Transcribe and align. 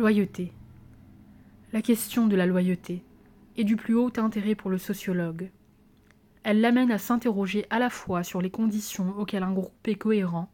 Loyauté. 0.00 0.50
La 1.74 1.82
question 1.82 2.26
de 2.26 2.34
la 2.34 2.46
loyauté 2.46 3.04
est 3.58 3.64
du 3.64 3.76
plus 3.76 3.94
haut 3.94 4.10
intérêt 4.16 4.54
pour 4.54 4.70
le 4.70 4.78
sociologue. 4.78 5.50
Elle 6.42 6.62
l'amène 6.62 6.90
à 6.90 6.96
s'interroger 6.96 7.66
à 7.68 7.78
la 7.78 7.90
fois 7.90 8.22
sur 8.22 8.40
les 8.40 8.48
conditions 8.48 9.14
auxquelles 9.18 9.42
un 9.42 9.52
groupe 9.52 9.86
est 9.86 9.96
cohérent 9.96 10.50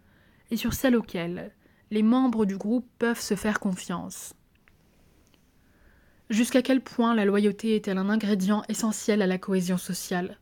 et 0.50 0.56
sur 0.56 0.74
celles 0.74 0.96
auxquelles 0.96 1.52
les 1.92 2.02
membres 2.02 2.44
du 2.44 2.56
groupe 2.56 2.88
peuvent 2.98 3.20
se 3.20 3.36
faire 3.36 3.60
confiance. 3.60 4.34
Jusqu'à 6.28 6.62
quel 6.62 6.80
point 6.80 7.14
la 7.14 7.24
loyauté 7.24 7.76
est-elle 7.76 7.98
un 7.98 8.10
ingrédient 8.10 8.64
essentiel 8.68 9.22
à 9.22 9.28
la 9.28 9.38
cohésion 9.38 9.78
sociale? 9.78 10.40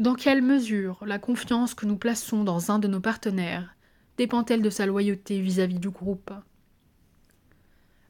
Dans 0.00 0.14
quelle 0.14 0.42
mesure 0.42 1.02
la 1.06 1.18
confiance 1.18 1.72
que 1.72 1.86
nous 1.86 1.96
plaçons 1.96 2.44
dans 2.44 2.70
un 2.70 2.78
de 2.78 2.88
nos 2.88 3.00
partenaires 3.00 3.74
dépend-elle 4.18 4.60
de 4.60 4.68
sa 4.68 4.84
loyauté 4.84 5.40
vis-à-vis 5.40 5.78
du 5.78 5.88
groupe? 5.88 6.30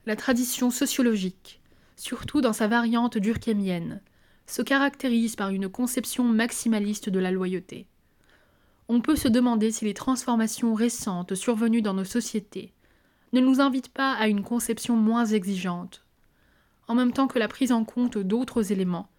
La 0.09 0.17
tradition 0.17 0.71
sociologique, 0.71 1.61
surtout 1.95 2.41
dans 2.41 2.55
sa 2.55 2.67
variante 2.67 3.19
durkheimienne, 3.19 4.01
se 4.47 4.63
caractérise 4.63 5.37
par 5.37 5.51
une 5.51 5.69
conception 5.69 6.25
maximaliste 6.25 7.11
de 7.11 7.19
la 7.19 7.31
loyauté. 7.31 7.87
On 8.89 9.03
peut 9.03 9.17
se 9.17 9.29
demander 9.29 9.71
si 9.71 9.85
les 9.85 9.93
transformations 9.93 10.73
récentes 10.73 11.35
survenues 11.35 11.83
dans 11.83 11.93
nos 11.93 12.07
sociétés 12.07 12.73
ne 13.35 13.41
nous 13.41 13.61
invitent 13.61 13.93
pas 13.93 14.15
à 14.15 14.29
une 14.29 14.43
conception 14.43 14.97
moins 14.97 15.27
exigeante, 15.27 16.07
en 16.87 16.95
même 16.95 17.13
temps 17.13 17.29
que 17.29 17.39
la 17.39 17.47
prise 17.47 17.71
en 17.71 17.85
compte 17.85 18.17
d'autres 18.17 18.73
éléments, 18.73 19.11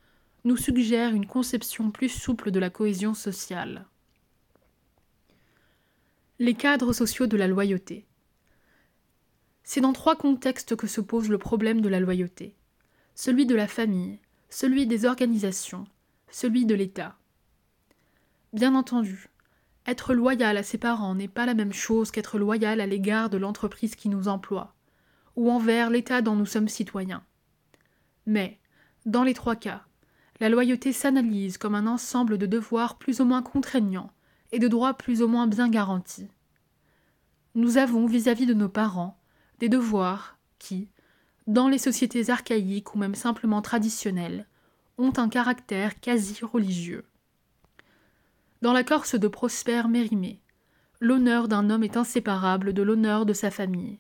nous 0.44 0.58
suggère 0.58 1.14
une 1.14 1.28
conception 1.28 1.92
plus 1.92 2.10
souple 2.10 2.50
de 2.50 2.60
la 2.60 2.72
cohésion 2.72 3.14
sociale. 3.14 3.86
Les 6.40 6.56
cadres 6.56 6.94
sociaux 6.94 7.28
de 7.28 7.38
la 7.38 7.48
loyauté. 7.48 8.09
C'est 9.72 9.82
dans 9.82 9.94
trois 9.94 10.16
contextes 10.16 10.76
que 10.76 10.88
se 10.88 11.00
pose 11.00 11.30
le 11.30 11.38
problème 11.38 11.80
de 11.80 11.90
la 11.90 12.00
loyauté. 12.00 12.56
Celui 13.14 13.46
de 13.46 13.54
la 13.54 13.68
famille, 13.68 14.18
celui 14.50 14.88
des 14.88 15.06
organisations, 15.06 15.86
celui 16.32 16.66
de 16.66 16.74
l'État. 16.74 17.20
Bien 18.52 18.74
entendu, 18.74 19.30
être 19.86 20.16
loyal 20.16 20.58
à 20.58 20.64
ses 20.64 20.80
parents 20.80 21.14
n'est 21.14 21.28
pas 21.28 21.46
la 21.46 21.54
même 21.54 21.72
chose 21.72 22.10
qu'être 22.10 22.40
loyal 22.40 22.82
à 22.82 22.88
l'égard 22.88 23.30
de 23.30 23.38
l'entreprise 23.38 23.96
qui 23.96 24.10
nous 24.10 24.28
emploie, 24.28 24.74
ou 25.36 25.52
envers 25.52 25.92
l'État 25.92 26.24
dont 26.24 26.36
nous 26.36 26.48
sommes 26.48 26.68
citoyens. 26.68 27.24
Mais, 28.26 28.58
dans 29.06 29.24
les 29.24 29.36
trois 29.36 29.56
cas, 29.56 29.84
la 30.40 30.50
loyauté 30.50 30.92
s'analyse 30.94 31.60
comme 31.60 31.76
un 31.76 31.86
ensemble 31.86 32.40
de 32.40 32.48
devoirs 32.48 32.98
plus 32.98 33.22
ou 33.22 33.26
moins 33.26 33.44
contraignants 33.44 34.12
et 34.52 34.58
de 34.58 34.68
droits 34.68 34.96
plus 34.96 35.22
ou 35.22 35.28
moins 35.28 35.46
bien 35.46 35.70
garantis. 35.70 36.32
Nous 37.54 37.78
avons 37.78 38.08
vis-à-vis 38.08 38.48
de 38.48 38.56
nos 38.56 38.70
parents 38.70 39.19
des 39.60 39.70
devoirs 39.70 40.38
qui, 40.58 40.90
dans 41.48 41.68
les 41.68 41.78
sociétés 41.78 42.30
archaïques 42.30 42.96
ou 42.96 42.98
même 42.98 43.16
simplement 43.16 43.62
traditionnelles, 43.62 44.48
ont 44.98 45.14
un 45.18 45.30
caractère 45.30 46.00
quasi 46.00 46.40
religieux. 46.44 47.06
Dans 48.62 48.74
la 48.74 48.84
Corse 48.84 49.16
de 49.16 49.28
Prosper 49.28 49.84
Mérimée, 49.88 50.42
l'honneur 51.00 51.48
d'un 51.48 51.70
homme 51.70 51.84
est 51.84 51.98
inséparable 51.98 52.74
de 52.74 52.82
l'honneur 52.82 53.26
de 53.26 53.34
sa 53.34 53.52
famille. 53.52 54.00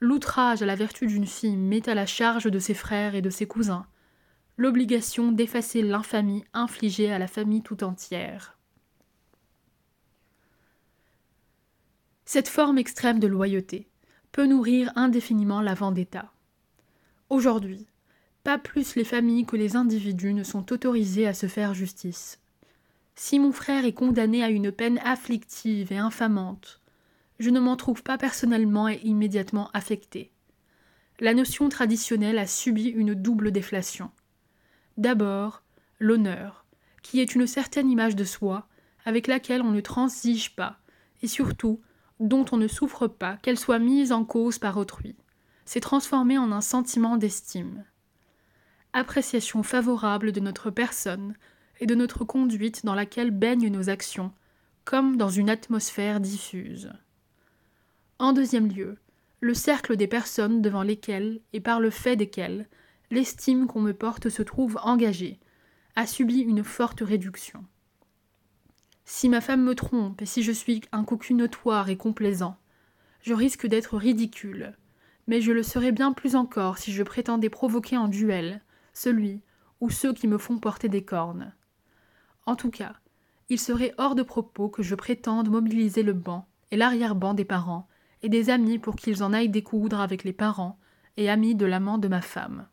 L'outrage 0.00 0.62
à 0.62 0.66
la 0.66 0.74
vertu 0.74 1.06
d'une 1.06 1.26
fille 1.26 1.56
met 1.56 1.88
à 1.88 1.94
la 1.94 2.06
charge 2.06 2.44
de 2.44 2.58
ses 2.58 2.74
frères 2.74 3.14
et 3.14 3.22
de 3.22 3.30
ses 3.30 3.46
cousins 3.46 3.86
l'obligation 4.58 5.32
d'effacer 5.32 5.82
l'infamie 5.82 6.44
infligée 6.52 7.10
à 7.10 7.18
la 7.18 7.26
famille 7.26 7.62
tout 7.62 7.82
entière. 7.82 8.58
Cette 12.24 12.48
forme 12.48 12.78
extrême 12.78 13.18
de 13.18 13.26
loyauté 13.26 13.88
peut 14.32 14.46
nourrir 14.46 14.90
indéfiniment 14.96 15.60
la 15.60 15.74
vendetta. 15.74 16.32
Aujourd'hui, 17.28 17.86
pas 18.44 18.58
plus 18.58 18.96
les 18.96 19.04
familles 19.04 19.46
que 19.46 19.56
les 19.56 19.76
individus 19.76 20.34
ne 20.34 20.42
sont 20.42 20.72
autorisés 20.72 21.26
à 21.26 21.34
se 21.34 21.46
faire 21.46 21.74
justice. 21.74 22.40
Si 23.14 23.38
mon 23.38 23.52
frère 23.52 23.84
est 23.84 23.92
condamné 23.92 24.42
à 24.42 24.48
une 24.48 24.72
peine 24.72 24.98
afflictive 25.04 25.92
et 25.92 25.98
infamante, 25.98 26.80
je 27.38 27.50
ne 27.50 27.60
m'en 27.60 27.76
trouve 27.76 28.02
pas 28.02 28.18
personnellement 28.18 28.88
et 28.88 29.00
immédiatement 29.04 29.70
affecté. 29.74 30.32
La 31.20 31.34
notion 31.34 31.68
traditionnelle 31.68 32.38
a 32.38 32.46
subi 32.46 32.88
une 32.88 33.14
double 33.14 33.52
déflation. 33.52 34.10
D'abord, 34.96 35.62
l'honneur, 35.98 36.64
qui 37.02 37.20
est 37.20 37.34
une 37.34 37.46
certaine 37.46 37.90
image 37.90 38.16
de 38.16 38.24
soi, 38.24 38.66
avec 39.04 39.26
laquelle 39.26 39.62
on 39.62 39.70
ne 39.70 39.80
transige 39.80 40.56
pas, 40.56 40.78
et 41.22 41.28
surtout, 41.28 41.80
dont 42.22 42.44
on 42.52 42.56
ne 42.56 42.68
souffre 42.68 43.08
pas 43.08 43.36
qu'elle 43.42 43.58
soit 43.58 43.78
mise 43.78 44.12
en 44.12 44.24
cause 44.24 44.58
par 44.58 44.76
autrui, 44.76 45.16
s'est 45.64 45.80
transformé 45.80 46.38
en 46.38 46.52
un 46.52 46.60
sentiment 46.60 47.16
d'estime. 47.16 47.84
Appréciation 48.92 49.62
favorable 49.62 50.32
de 50.32 50.40
notre 50.40 50.70
personne 50.70 51.34
et 51.80 51.86
de 51.86 51.94
notre 51.94 52.24
conduite 52.24 52.84
dans 52.84 52.94
laquelle 52.94 53.30
baignent 53.30 53.70
nos 53.70 53.90
actions, 53.90 54.32
comme 54.84 55.16
dans 55.16 55.28
une 55.28 55.50
atmosphère 55.50 56.20
diffuse. 56.20 56.92
En 58.18 58.32
deuxième 58.32 58.68
lieu, 58.68 58.98
le 59.40 59.54
cercle 59.54 59.96
des 59.96 60.06
personnes 60.06 60.62
devant 60.62 60.84
lesquelles, 60.84 61.40
et 61.52 61.60
par 61.60 61.80
le 61.80 61.90
fait 61.90 62.14
desquelles, 62.14 62.68
l'estime 63.10 63.66
qu'on 63.66 63.80
me 63.80 63.92
porte 63.92 64.28
se 64.28 64.42
trouve 64.42 64.78
engagée, 64.82 65.40
a 65.96 66.06
subi 66.06 66.38
une 66.38 66.62
forte 66.62 67.00
réduction. 67.00 67.64
Si 69.04 69.28
ma 69.28 69.40
femme 69.40 69.62
me 69.62 69.74
trompe 69.74 70.22
et 70.22 70.26
si 70.26 70.42
je 70.42 70.52
suis 70.52 70.82
un 70.92 71.04
cocu 71.04 71.34
notoire 71.34 71.88
et 71.88 71.96
complaisant, 71.96 72.56
je 73.22 73.34
risque 73.34 73.66
d'être 73.66 73.96
ridicule, 73.96 74.76
mais 75.26 75.40
je 75.40 75.52
le 75.52 75.62
serais 75.62 75.92
bien 75.92 76.12
plus 76.12 76.36
encore 76.36 76.78
si 76.78 76.92
je 76.92 77.02
prétendais 77.02 77.50
provoquer 77.50 77.96
en 77.96 78.08
duel 78.08 78.62
celui 78.92 79.40
ou 79.80 79.90
ceux 79.90 80.12
qui 80.12 80.28
me 80.28 80.38
font 80.38 80.58
porter 80.58 80.88
des 80.88 81.04
cornes. 81.04 81.52
En 82.46 82.56
tout 82.56 82.70
cas, 82.70 82.94
il 83.48 83.58
serait 83.58 83.94
hors 83.98 84.14
de 84.14 84.22
propos 84.22 84.68
que 84.68 84.82
je 84.82 84.94
prétende 84.94 85.50
mobiliser 85.50 86.02
le 86.02 86.12
banc 86.12 86.46
et 86.70 86.76
l'arrière-ban 86.76 87.34
des 87.34 87.44
parents 87.44 87.88
et 88.22 88.28
des 88.28 88.50
amis 88.50 88.78
pour 88.78 88.96
qu'ils 88.96 89.22
en 89.22 89.32
aillent 89.32 89.48
découdre 89.48 90.00
avec 90.00 90.24
les 90.24 90.32
parents 90.32 90.78
et 91.16 91.28
amis 91.28 91.54
de 91.54 91.66
l'amant 91.66 91.98
de 91.98 92.08
ma 92.08 92.22
femme. 92.22 92.66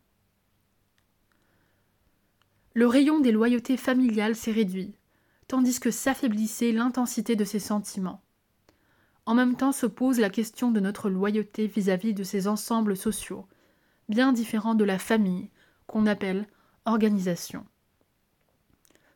Le 2.72 2.86
rayon 2.86 3.20
des 3.20 3.32
loyautés 3.32 3.76
familiales 3.76 4.36
s'est 4.36 4.52
réduit, 4.52 4.94
tandis 5.50 5.80
que 5.80 5.90
s'affaiblissait 5.90 6.70
l'intensité 6.70 7.34
de 7.34 7.44
ses 7.44 7.58
sentiments. 7.58 8.22
En 9.26 9.34
même 9.34 9.56
temps 9.56 9.72
se 9.72 9.86
pose 9.86 10.20
la 10.20 10.30
question 10.30 10.70
de 10.70 10.78
notre 10.78 11.10
loyauté 11.10 11.66
vis-à-vis 11.66 12.14
de 12.14 12.22
ces 12.22 12.46
ensembles 12.46 12.96
sociaux, 12.96 13.48
bien 14.08 14.32
différents 14.32 14.76
de 14.76 14.84
la 14.84 15.00
famille, 15.00 15.50
qu'on 15.88 16.06
appelle 16.06 16.46
organisation. 16.84 17.66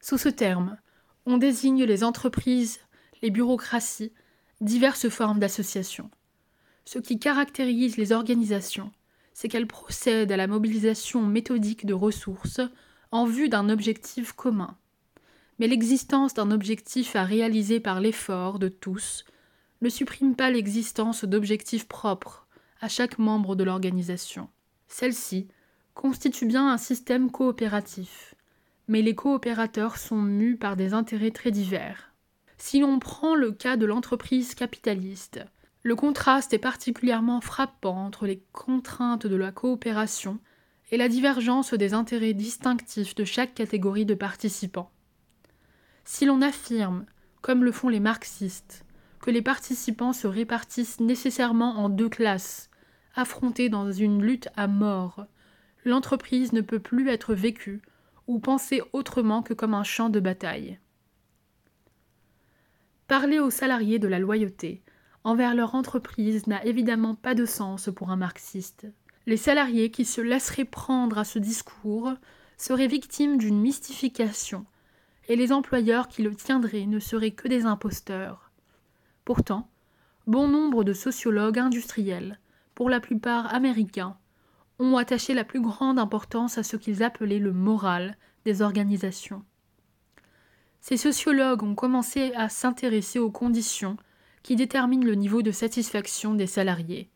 Sous 0.00 0.18
ce 0.18 0.28
terme, 0.28 0.76
on 1.24 1.38
désigne 1.38 1.84
les 1.84 2.02
entreprises, 2.02 2.80
les 3.22 3.30
bureaucraties, 3.30 4.12
diverses 4.60 5.08
formes 5.08 5.38
d'associations. 5.38 6.10
Ce 6.84 6.98
qui 6.98 7.20
caractérise 7.20 7.96
les 7.96 8.10
organisations, 8.10 8.90
c'est 9.34 9.46
qu'elles 9.46 9.68
procèdent 9.68 10.32
à 10.32 10.36
la 10.36 10.48
mobilisation 10.48 11.22
méthodique 11.22 11.86
de 11.86 11.94
ressources 11.94 12.60
en 13.12 13.24
vue 13.24 13.48
d'un 13.48 13.68
objectif 13.68 14.32
commun. 14.32 14.76
Mais 15.58 15.68
l'existence 15.68 16.34
d'un 16.34 16.50
objectif 16.50 17.16
à 17.16 17.24
réaliser 17.24 17.80
par 17.80 18.00
l'effort 18.00 18.58
de 18.58 18.68
tous 18.68 19.24
ne 19.82 19.88
supprime 19.88 20.34
pas 20.34 20.50
l'existence 20.50 21.24
d'objectifs 21.24 21.86
propres 21.86 22.46
à 22.80 22.88
chaque 22.88 23.18
membre 23.18 23.56
de 23.56 23.64
l'organisation. 23.64 24.48
Celle-ci 24.88 25.48
constitue 25.94 26.46
bien 26.46 26.68
un 26.68 26.78
système 26.78 27.30
coopératif, 27.30 28.34
mais 28.88 29.02
les 29.02 29.14
coopérateurs 29.14 29.96
sont 29.96 30.20
mus 30.20 30.56
par 30.56 30.76
des 30.76 30.92
intérêts 30.92 31.30
très 31.30 31.50
divers. 31.50 32.12
Si 32.58 32.80
l'on 32.80 32.98
prend 32.98 33.34
le 33.34 33.52
cas 33.52 33.76
de 33.76 33.86
l'entreprise 33.86 34.54
capitaliste, 34.54 35.44
le 35.82 35.96
contraste 35.96 36.54
est 36.54 36.58
particulièrement 36.58 37.40
frappant 37.40 38.06
entre 38.06 38.26
les 38.26 38.42
contraintes 38.52 39.26
de 39.26 39.36
la 39.36 39.52
coopération 39.52 40.38
et 40.90 40.96
la 40.96 41.08
divergence 41.08 41.74
des 41.74 41.92
intérêts 41.92 42.32
distinctifs 42.32 43.14
de 43.14 43.24
chaque 43.24 43.54
catégorie 43.54 44.06
de 44.06 44.14
participants. 44.14 44.90
Si 46.04 46.26
l'on 46.26 46.42
affirme, 46.42 47.06
comme 47.40 47.64
le 47.64 47.72
font 47.72 47.88
les 47.88 48.00
marxistes, 48.00 48.84
que 49.20 49.30
les 49.30 49.42
participants 49.42 50.12
se 50.12 50.26
répartissent 50.26 51.00
nécessairement 51.00 51.78
en 51.78 51.88
deux 51.88 52.10
classes, 52.10 52.70
affrontées 53.14 53.68
dans 53.68 53.90
une 53.90 54.22
lutte 54.22 54.48
à 54.56 54.66
mort, 54.66 55.26
l'entreprise 55.84 56.52
ne 56.52 56.60
peut 56.60 56.78
plus 56.78 57.08
être 57.08 57.34
vécue 57.34 57.80
ou 58.26 58.38
pensée 58.38 58.82
autrement 58.92 59.42
que 59.42 59.54
comme 59.54 59.74
un 59.74 59.84
champ 59.84 60.08
de 60.10 60.20
bataille. 60.20 60.78
Parler 63.06 63.38
aux 63.38 63.50
salariés 63.50 63.98
de 63.98 64.08
la 64.08 64.18
loyauté, 64.18 64.82
envers 65.24 65.54
leur 65.54 65.74
entreprise 65.74 66.46
n'a 66.46 66.64
évidemment 66.64 67.14
pas 67.14 67.34
de 67.34 67.46
sens 67.46 67.90
pour 67.94 68.10
un 68.10 68.16
marxiste. 68.16 68.86
Les 69.26 69.36
salariés 69.36 69.90
qui 69.90 70.04
se 70.04 70.20
laisseraient 70.20 70.64
prendre 70.64 71.18
à 71.18 71.24
ce 71.24 71.38
discours 71.38 72.12
seraient 72.58 72.86
victimes 72.86 73.38
d'une 73.38 73.60
mystification, 73.60 74.66
et 75.28 75.36
les 75.36 75.52
employeurs 75.52 76.08
qui 76.08 76.22
le 76.22 76.34
tiendraient 76.34 76.86
ne 76.86 76.98
seraient 76.98 77.30
que 77.30 77.48
des 77.48 77.66
imposteurs. 77.66 78.50
Pourtant, 79.24 79.68
bon 80.26 80.48
nombre 80.48 80.84
de 80.84 80.92
sociologues 80.92 81.58
industriels 81.58 82.38
pour 82.74 82.90
la 82.90 83.00
plupart 83.00 83.54
américains, 83.54 84.16
ont 84.78 84.96
attaché 84.96 85.34
la 85.34 85.44
plus 85.44 85.60
grande 85.60 85.98
importance 85.98 86.58
à 86.58 86.62
ce 86.62 86.76
qu'ils 86.76 87.02
appelaient 87.02 87.38
le 87.38 87.52
moral 87.52 88.16
des 88.44 88.62
organisations. 88.62 89.44
Ces 90.80 90.96
sociologues 90.96 91.62
ont 91.62 91.74
commencé 91.74 92.32
à 92.34 92.48
s'intéresser 92.48 93.18
aux 93.18 93.30
conditions 93.30 93.96
qui 94.42 94.56
déterminent 94.56 95.06
le 95.06 95.14
niveau 95.14 95.40
de 95.40 95.52
satisfaction 95.52 96.34
des 96.34 96.46
salariés. 96.46 97.08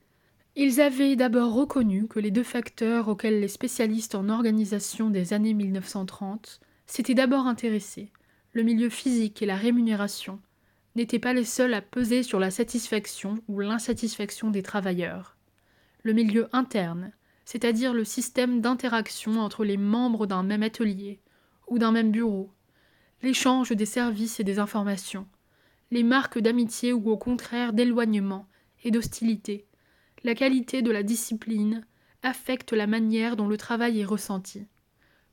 Ils 0.56 0.80
avaient 0.80 1.16
d'abord 1.16 1.52
reconnu 1.52 2.08
que 2.08 2.18
les 2.18 2.30
deux 2.30 2.42
facteurs 2.42 3.08
auxquels 3.08 3.40
les 3.40 3.48
spécialistes 3.48 4.14
en 4.14 4.28
organisation 4.28 5.10
des 5.10 5.32
années 5.32 5.54
1930 5.54 6.60
s'étaient 6.88 7.14
d'abord 7.14 7.46
intéressés, 7.46 8.10
le 8.52 8.64
milieu 8.64 8.88
physique 8.88 9.40
et 9.42 9.46
la 9.46 9.56
rémunération, 9.56 10.40
n'étaient 10.96 11.20
pas 11.20 11.34
les 11.34 11.44
seuls 11.44 11.74
à 11.74 11.82
peser 11.82 12.24
sur 12.24 12.40
la 12.40 12.50
satisfaction 12.50 13.36
ou 13.46 13.60
l'insatisfaction 13.60 14.50
des 14.50 14.62
travailleurs. 14.62 15.36
Le 16.02 16.12
milieu 16.12 16.48
interne, 16.52 17.12
c'est-à-dire 17.44 17.94
le 17.94 18.04
système 18.04 18.60
d'interaction 18.60 19.40
entre 19.40 19.64
les 19.64 19.76
membres 19.76 20.26
d'un 20.26 20.42
même 20.42 20.62
atelier 20.62 21.20
ou 21.68 21.78
d'un 21.78 21.92
même 21.92 22.10
bureau, 22.10 22.50
l'échange 23.22 23.70
des 23.70 23.86
services 23.86 24.40
et 24.40 24.44
des 24.44 24.58
informations, 24.58 25.28
les 25.90 26.02
marques 26.02 26.38
d'amitié 26.38 26.92
ou 26.92 27.10
au 27.10 27.16
contraire 27.16 27.72
d'éloignement 27.72 28.48
et 28.82 28.90
d'hostilité, 28.90 29.66
la 30.24 30.34
qualité 30.34 30.82
de 30.82 30.90
la 30.90 31.02
discipline 31.02 31.86
affecte 32.22 32.72
la 32.72 32.86
manière 32.86 33.36
dont 33.36 33.46
le 33.46 33.56
travail 33.56 34.00
est 34.00 34.04
ressenti, 34.04 34.66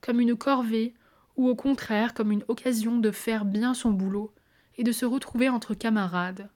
comme 0.02 0.20
une 0.20 0.36
corvée 0.36 0.94
ou 1.36 1.48
au 1.50 1.56
contraire 1.56 2.14
comme 2.14 2.32
une 2.32 2.46
occasion 2.48 2.98
de 2.98 3.12
faire 3.12 3.46
bien 3.46 3.74
son 3.74 3.92
boulot 3.92 4.34
et 4.78 4.84
de 4.84 4.92
se 4.92 5.06
retrouver 5.06 5.50
entre 5.50 5.74
camarades. 5.74 6.50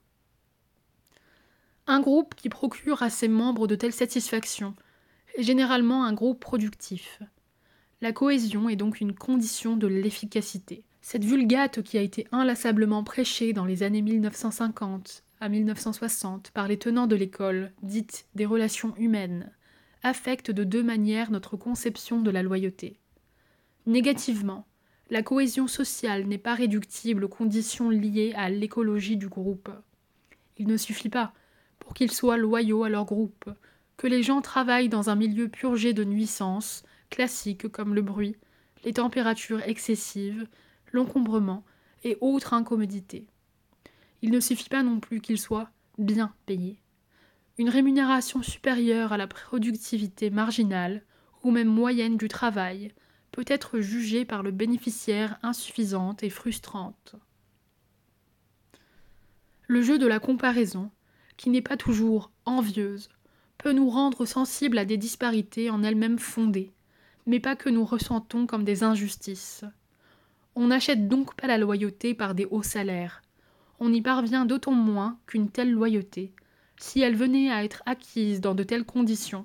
Un 1.86 2.00
groupe 2.00 2.34
qui 2.34 2.48
procure 2.48 3.02
à 3.02 3.10
ses 3.10 3.28
membres 3.28 3.66
de 3.66 3.74
telles 3.74 3.92
satisfactions 3.92 4.74
est 5.36 5.42
généralement 5.42 6.04
un 6.04 6.12
groupe 6.12 6.40
productif. 6.40 7.20
La 8.00 8.12
cohésion 8.12 8.68
est 8.68 8.76
donc 8.76 9.00
une 9.00 9.14
condition 9.14 9.76
de 9.76 9.86
l'efficacité. 9.86 10.84
Cette 11.02 11.24
vulgate 11.24 11.82
qui 11.82 11.98
a 11.98 12.02
été 12.02 12.26
inlassablement 12.32 13.02
prêchée 13.04 13.52
dans 13.52 13.64
les 13.64 13.82
années 13.82 14.02
1950 14.02 15.24
à 15.40 15.48
1960 15.48 16.50
par 16.50 16.68
les 16.68 16.78
tenants 16.78 17.06
de 17.06 17.16
l'école, 17.16 17.72
dite 17.82 18.26
des 18.34 18.46
relations 18.46 18.94
humaines, 18.96 19.50
affecte 20.02 20.50
de 20.50 20.64
deux 20.64 20.82
manières 20.82 21.30
notre 21.30 21.56
conception 21.56 22.20
de 22.20 22.30
la 22.30 22.42
loyauté. 22.42 22.98
Négativement, 23.86 24.66
la 25.10 25.24
cohésion 25.24 25.66
sociale 25.66 26.26
n'est 26.26 26.38
pas 26.38 26.54
réductible 26.54 27.24
aux 27.24 27.28
conditions 27.28 27.90
liées 27.90 28.32
à 28.36 28.48
l'écologie 28.48 29.16
du 29.16 29.28
groupe. 29.28 29.68
Il 30.56 30.68
ne 30.68 30.76
suffit 30.76 31.08
pas, 31.08 31.32
pour 31.80 31.94
qu'ils 31.94 32.12
soient 32.12 32.36
loyaux 32.36 32.84
à 32.84 32.88
leur 32.88 33.04
groupe, 33.04 33.50
que 33.96 34.06
les 34.06 34.22
gens 34.22 34.40
travaillent 34.40 34.88
dans 34.88 35.10
un 35.10 35.16
milieu 35.16 35.48
purgé 35.48 35.92
de 35.92 36.04
nuisances, 36.04 36.84
classiques 37.10 37.68
comme 37.68 37.94
le 37.94 38.02
bruit, 38.02 38.36
les 38.84 38.92
températures 38.92 39.68
excessives, 39.68 40.46
l'encombrement 40.92 41.64
et 42.04 42.16
autres 42.20 42.54
incommodités. 42.54 43.26
Il 44.22 44.30
ne 44.30 44.40
suffit 44.40 44.68
pas 44.68 44.84
non 44.84 45.00
plus 45.00 45.20
qu'ils 45.20 45.40
soient 45.40 45.70
bien 45.98 46.32
payés. 46.46 46.80
Une 47.58 47.68
rémunération 47.68 48.42
supérieure 48.42 49.12
à 49.12 49.16
la 49.16 49.26
productivité 49.26 50.30
marginale 50.30 51.02
ou 51.42 51.50
même 51.50 51.68
moyenne 51.68 52.16
du 52.16 52.28
travail 52.28 52.92
peut 53.32 53.44
être 53.46 53.80
jugée 53.80 54.24
par 54.24 54.42
le 54.42 54.50
bénéficiaire 54.50 55.38
insuffisante 55.42 56.22
et 56.22 56.30
frustrante. 56.30 57.14
Le 59.66 59.82
jeu 59.82 59.98
de 59.98 60.06
la 60.06 60.18
comparaison, 60.18 60.90
qui 61.36 61.50
n'est 61.50 61.62
pas 61.62 61.76
toujours 61.76 62.30
envieuse, 62.44 63.08
peut 63.58 63.72
nous 63.72 63.88
rendre 63.88 64.24
sensibles 64.24 64.78
à 64.78 64.84
des 64.84 64.96
disparités 64.96 65.70
en 65.70 65.82
elles-mêmes 65.82 66.18
fondées, 66.18 66.72
mais 67.26 67.40
pas 67.40 67.56
que 67.56 67.68
nous 67.68 67.84
ressentons 67.84 68.46
comme 68.46 68.64
des 68.64 68.82
injustices. 68.82 69.64
On 70.54 70.68
n'achète 70.68 71.08
donc 71.08 71.34
pas 71.36 71.46
la 71.46 71.58
loyauté 71.58 72.14
par 72.14 72.34
des 72.34 72.46
hauts 72.46 72.62
salaires. 72.62 73.22
On 73.78 73.92
y 73.92 74.02
parvient 74.02 74.44
d'autant 74.44 74.72
moins 74.72 75.18
qu'une 75.26 75.50
telle 75.50 75.70
loyauté, 75.70 76.32
si 76.76 77.00
elle 77.00 77.14
venait 77.14 77.50
à 77.50 77.62
être 77.62 77.82
acquise 77.86 78.40
dans 78.40 78.54
de 78.54 78.62
telles 78.62 78.84
conditions, 78.84 79.44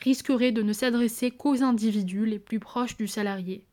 risquerait 0.00 0.52
de 0.52 0.62
ne 0.62 0.72
s'adresser 0.72 1.30
qu'aux 1.30 1.62
individus 1.62 2.26
les 2.26 2.38
plus 2.38 2.60
proches 2.60 2.96
du 2.96 3.06
salarié, 3.06 3.64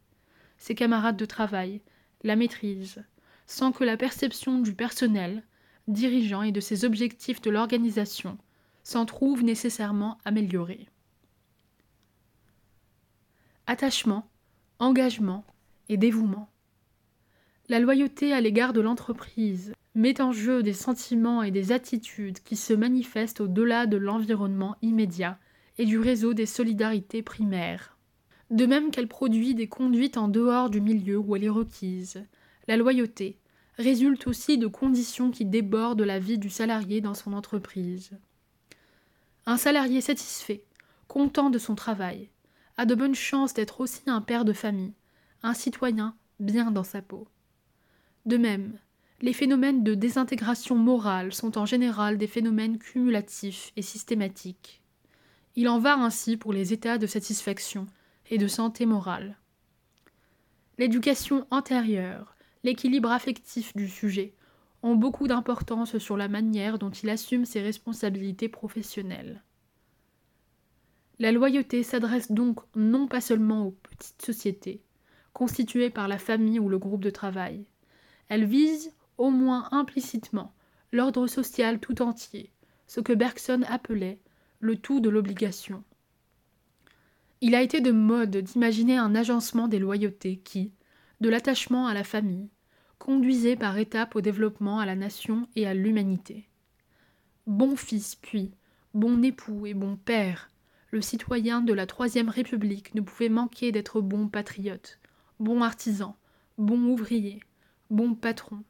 ses 0.58 0.76
camarades 0.76 1.18
de 1.18 1.26
travail, 1.26 1.82
la 2.24 2.36
maîtrise, 2.36 3.04
sans 3.48 3.72
que 3.72 3.84
la 3.84 3.98
perception 3.98 4.60
du 4.60 4.74
personnel, 4.74 5.44
dirigeant 5.88 6.42
et 6.42 6.52
de 6.52 6.62
ses 6.62 6.86
objectifs 6.86 7.42
de 7.42 7.50
l'organisation 7.50 8.38
s'en 8.84 9.06
trouve 9.06 9.44
nécessairement 9.44 10.18
amélioré. 10.26 10.88
Attachement, 13.68 14.30
engagement 14.80 15.46
et 15.90 15.98
dévouement. 15.98 16.50
La 17.70 17.80
loyauté 17.80 18.34
à 18.34 18.42
l'égard 18.42 18.74
de 18.74 18.82
l'entreprise 18.82 19.74
met 19.96 20.22
en 20.22 20.32
jeu 20.32 20.64
des 20.64 20.74
sentiments 20.74 21.44
et 21.44 21.52
des 21.52 21.72
attitudes 21.72 22.40
qui 22.40 22.56
se 22.56 22.74
manifestent 22.74 23.42
au-delà 23.42 23.86
de 23.86 23.98
l'environnement 23.98 24.76
immédiat 24.82 25.40
et 25.78 25.86
du 25.86 26.00
réseau 26.00 26.34
des 26.34 26.46
solidarités 26.46 27.22
primaires. 27.22 27.98
De 28.50 28.66
même 28.66 28.92
qu'elle 28.92 29.08
produit 29.08 29.56
des 29.56 29.68
conduites 29.68 30.18
en 30.18 30.28
dehors 30.28 30.70
du 30.70 30.82
milieu 30.82 31.18
où 31.18 31.36
elle 31.36 31.44
est 31.44 31.50
requise, 31.50 32.24
la 32.68 32.78
loyauté 32.78 33.40
résulte 33.78 34.28
aussi 34.28 34.58
de 34.58 34.68
conditions 34.68 35.32
qui 35.32 35.46
débordent 35.46 36.02
la 36.02 36.20
vie 36.20 36.38
du 36.38 36.50
salarié 36.50 37.02
dans 37.02 37.16
son 37.16 37.34
entreprise. 37.34 38.12
Un 39.46 39.58
salarié 39.58 40.02
satisfait, 40.02 40.64
content 41.08 41.50
de 41.50 41.58
son 41.58 41.76
travail, 41.76 42.30
a 42.78 42.86
de 42.86 42.96
bonnes 42.96 43.16
chances 43.16 43.54
d'être 43.54 43.82
aussi 43.82 44.04
un 44.08 44.22
père 44.22 44.46
de 44.46 44.54
famille, 44.54 44.94
un 45.42 45.54
citoyen 45.54 46.16
bien 46.40 46.72
dans 46.72 46.84
sa 46.84 47.02
peau. 47.02 47.28
De 48.26 48.38
même, 48.38 48.78
les 49.22 49.34
phénomènes 49.34 49.84
de 49.84 49.96
désintégration 49.96 50.76
morale 50.76 51.34
sont 51.34 51.58
en 51.58 51.66
général 51.66 52.18
des 52.18 52.28
phénomènes 52.28 52.78
cumulatifs 52.78 53.72
et 53.76 53.82
systématiques. 53.82 54.83
Il 55.56 55.70
en 55.70 55.80
va 55.80 55.96
ainsi 55.96 56.38
pour 56.38 56.54
les 56.54 56.74
états 56.74 56.98
de 56.98 57.06
satisfaction 57.06 57.88
et 58.30 58.38
de 58.38 58.48
santé 58.48 58.86
morale. 58.86 59.38
L'éducation 60.80 61.46
antérieure, 61.52 62.36
l'équilibre 62.64 63.12
affectif 63.12 63.76
du 63.76 63.88
sujet, 63.88 64.34
ont 64.82 64.96
beaucoup 64.96 65.28
d'importance 65.28 65.98
sur 65.98 66.18
la 66.18 66.28
manière 66.28 66.80
dont 66.80 66.90
il 66.90 67.10
assume 67.10 67.46
ses 67.46 67.62
responsabilités 67.62 68.50
professionnelles. 68.50 69.44
La 71.20 71.32
loyauté 71.32 71.84
s'adresse 71.84 72.32
donc 72.32 72.60
non 72.76 73.08
pas 73.08 73.22
seulement 73.22 73.68
aux 73.68 73.72
petites 73.72 74.22
sociétés, 74.22 74.82
constituées 75.34 75.92
par 75.92 76.08
la 76.08 76.18
famille 76.18 76.60
ou 76.60 76.68
le 76.68 76.80
groupe 76.80 77.04
de 77.04 77.12
travail, 77.12 77.66
elle 78.30 78.46
vise, 78.46 78.92
au 79.18 79.30
moins 79.30 79.68
implicitement, 79.72 80.54
l'ordre 80.92 81.28
social 81.28 81.80
tout 81.80 82.02
entier, 82.02 82.52
ce 82.88 83.00
que 83.00 83.14
Bergson 83.14 83.64
appelait 83.68 84.20
le 84.64 84.78
tout 84.78 85.02
de 85.02 85.10
l'obligation. 85.10 85.84
Il 87.42 87.54
a 87.54 87.62
été 87.62 87.82
de 87.82 87.92
mode 87.92 88.38
d'imaginer 88.38 88.96
un 88.96 89.14
agencement 89.14 89.68
des 89.68 89.78
loyautés 89.78 90.38
qui, 90.38 90.72
de 91.20 91.28
l'attachement 91.28 91.86
à 91.86 91.94
la 91.94 92.06
famille, 92.06 92.50
conduisait 92.98 93.58
par 93.58 93.78
étapes 93.78 94.16
au 94.16 94.22
développement 94.22 94.80
à 94.80 94.86
la 94.86 94.96
nation 94.96 95.50
et 95.58 95.68
à 95.68 95.74
l'humanité. 95.74 96.48
Bon 97.46 97.76
fils 97.76 98.16
puis, 98.16 98.52
bon 98.94 99.22
époux 99.22 99.66
et 99.66 99.74
bon 99.74 99.98
père, 99.98 100.50
le 100.92 101.02
citoyen 101.02 101.60
de 101.60 101.74
la 101.74 101.86
Troisième 101.86 102.30
République 102.30 102.96
ne 102.96 103.02
pouvait 103.02 103.28
manquer 103.28 103.74
d'être 103.74 104.00
bon 104.00 104.30
patriote, 104.30 104.98
bon 105.42 105.62
artisan, 105.62 106.16
bon 106.58 106.80
ouvrier, 106.86 107.42
bon 107.90 108.16
patron. 108.16 108.64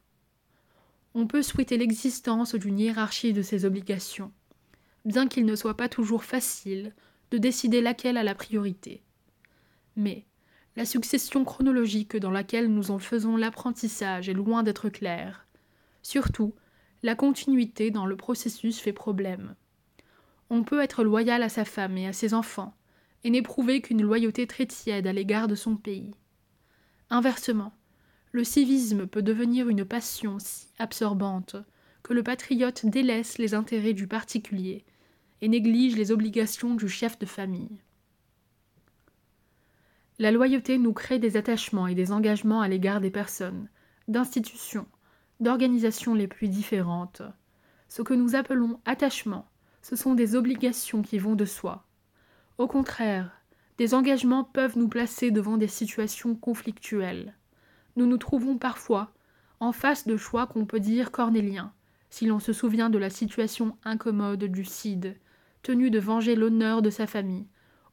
On 1.14 1.28
peut 1.28 1.42
souhaiter 1.42 1.78
l'existence 1.78 2.56
d'une 2.56 2.80
hiérarchie 2.80 3.32
de 3.32 3.42
ces 3.42 3.64
obligations, 3.64 4.32
bien 5.04 5.28
qu'il 5.28 5.44
ne 5.44 5.56
soit 5.56 5.76
pas 5.76 5.88
toujours 5.88 6.24
facile 6.24 6.94
de 7.30 7.38
décider 7.38 7.80
laquelle 7.80 8.16
a 8.16 8.22
la 8.22 8.34
priorité. 8.34 9.02
Mais, 9.96 10.24
la 10.76 10.84
succession 10.84 11.44
chronologique 11.44 12.16
dans 12.16 12.30
laquelle 12.30 12.72
nous 12.72 12.90
en 12.90 12.98
faisons 12.98 13.36
l'apprentissage 13.36 14.28
est 14.28 14.34
loin 14.34 14.62
d'être 14.62 14.88
claire. 14.88 15.46
Surtout, 16.02 16.54
la 17.02 17.14
continuité 17.14 17.90
dans 17.90 18.06
le 18.06 18.16
processus 18.16 18.80
fait 18.80 18.92
problème. 18.92 19.54
On 20.50 20.64
peut 20.64 20.80
être 20.80 21.04
loyal 21.04 21.42
à 21.42 21.48
sa 21.48 21.64
femme 21.64 21.96
et 21.96 22.06
à 22.06 22.12
ses 22.12 22.34
enfants, 22.34 22.74
et 23.22 23.30
n'éprouver 23.30 23.80
qu'une 23.80 24.02
loyauté 24.02 24.46
très 24.46 24.66
tiède 24.66 25.06
à 25.06 25.12
l'égard 25.12 25.48
de 25.48 25.54
son 25.54 25.76
pays. 25.76 26.12
Inversement, 27.10 27.72
le 28.32 28.42
civisme 28.42 29.06
peut 29.06 29.22
devenir 29.22 29.68
une 29.68 29.84
passion 29.84 30.38
si 30.38 30.66
absorbante 30.78 31.56
que 32.02 32.12
le 32.12 32.22
patriote 32.22 32.84
délaisse 32.84 33.38
les 33.38 33.54
intérêts 33.54 33.92
du 33.92 34.08
particulier 34.08 34.84
et 35.44 35.48
néglige 35.48 35.94
les 35.94 36.10
obligations 36.10 36.74
du 36.74 36.88
chef 36.88 37.18
de 37.18 37.26
famille. 37.26 37.82
La 40.18 40.30
loyauté 40.30 40.78
nous 40.78 40.94
crée 40.94 41.18
des 41.18 41.36
attachements 41.36 41.86
et 41.86 41.94
des 41.94 42.12
engagements 42.12 42.62
à 42.62 42.68
l'égard 42.68 43.02
des 43.02 43.10
personnes, 43.10 43.68
d'institutions, 44.08 44.86
d'organisations 45.40 46.14
les 46.14 46.28
plus 46.28 46.48
différentes. 46.48 47.20
Ce 47.88 48.00
que 48.00 48.14
nous 48.14 48.36
appelons 48.36 48.80
attachement 48.86 49.46
ce 49.82 49.96
sont 49.96 50.14
des 50.14 50.34
obligations 50.34 51.02
qui 51.02 51.18
vont 51.18 51.34
de 51.34 51.44
soi. 51.44 51.84
Au 52.56 52.66
contraire, 52.66 53.30
des 53.76 53.92
engagements 53.92 54.44
peuvent 54.44 54.78
nous 54.78 54.88
placer 54.88 55.30
devant 55.30 55.58
des 55.58 55.68
situations 55.68 56.34
conflictuelles. 56.36 57.34
Nous 57.96 58.06
nous 58.06 58.16
trouvons 58.16 58.56
parfois 58.56 59.12
en 59.60 59.72
face 59.72 60.06
de 60.06 60.16
choix 60.16 60.46
qu'on 60.46 60.64
peut 60.64 60.80
dire 60.80 61.10
cornéliens, 61.10 61.74
si 62.08 62.24
l'on 62.24 62.38
se 62.38 62.54
souvient 62.54 62.88
de 62.88 62.96
la 62.96 63.10
situation 63.10 63.76
incommode 63.84 64.44
du 64.44 64.64
Cid, 64.64 65.18
tenu 65.64 65.90
de 65.90 65.98
venger 65.98 66.36
l'honneur 66.36 66.80
de 66.82 66.90
sa 66.90 67.08
famille, 67.08 67.48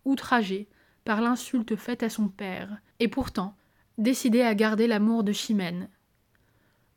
outragé 0.05 0.69
par 1.03 1.21
l'insulte 1.21 1.75
faite 1.75 2.03
à 2.03 2.09
son 2.09 2.27
père, 2.27 2.77
et 2.99 3.07
pourtant 3.07 3.55
décidé 3.97 4.41
à 4.41 4.53
garder 4.53 4.85
l'amour 4.85 5.23
de 5.23 5.31
Chimène. 5.31 5.89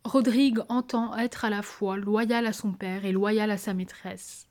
Rodrigue 0.05 0.61
entend 0.69 1.17
être 1.17 1.47
à 1.47 1.51
la 1.51 1.63
fois 1.63 1.97
loyal 1.97 2.47
à 2.47 2.53
son 2.53 2.73
père 2.73 3.07
et 3.07 3.13
loyal 3.13 3.51
à 3.51 3.57
sa 3.57 3.73
maîtresse. 3.73 4.49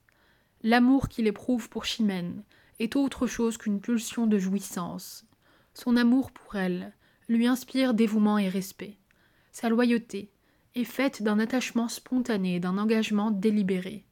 L'amour 0.63 1.09
qu'il 1.09 1.27
éprouve 1.27 1.69
pour 1.69 1.85
Chimène 1.85 2.43
est 2.79 2.95
autre 2.95 3.27
chose 3.27 3.57
qu'une 3.57 3.81
pulsion 3.81 4.25
de 4.25 4.39
jouissance. 4.39 5.25
Son 5.75 5.95
amour 5.95 6.31
pour 6.31 6.55
elle 6.55 6.93
lui 7.27 7.47
inspire 7.47 7.93
dévouement 7.93 8.37
et 8.37 8.49
respect. 8.49 8.97
Sa 9.51 9.69
loyauté 9.69 10.31
est 10.73 10.83
faite 10.83 11.21
d'un 11.21 11.37
attachement 11.37 11.87
spontané, 11.87 12.59
d'un 12.59 12.77
engagement 12.77 13.29
délibéré. 13.29 14.05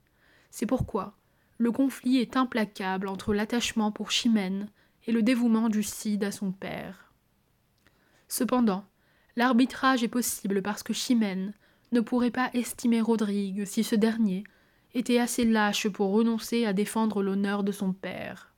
C'est 0.51 0.67
pourquoi 0.67 1.17
le 1.61 1.71
conflit 1.71 2.17
est 2.17 2.37
implacable 2.37 3.07
entre 3.07 3.35
l'attachement 3.35 3.91
pour 3.91 4.09
Chimène 4.09 4.67
et 5.05 5.11
le 5.11 5.21
dévouement 5.21 5.69
du 5.69 5.83
Cid 5.83 6.23
à 6.23 6.31
son 6.31 6.51
père. 6.51 7.13
Cependant, 8.27 8.83
l'arbitrage 9.35 10.03
est 10.03 10.07
possible 10.07 10.63
parce 10.63 10.81
que 10.81 10.91
Chimène 10.91 11.53
ne 11.91 12.01
pourrait 12.01 12.31
pas 12.31 12.49
estimer 12.55 12.99
Rodrigue 12.99 13.65
si 13.65 13.83
ce 13.83 13.93
dernier 13.93 14.43
était 14.95 15.19
assez 15.19 15.45
lâche 15.45 15.87
pour 15.87 16.11
renoncer 16.11 16.65
à 16.65 16.73
défendre 16.73 17.21
l'honneur 17.21 17.63
de 17.63 17.71
son 17.71 17.93
père. 17.93 18.55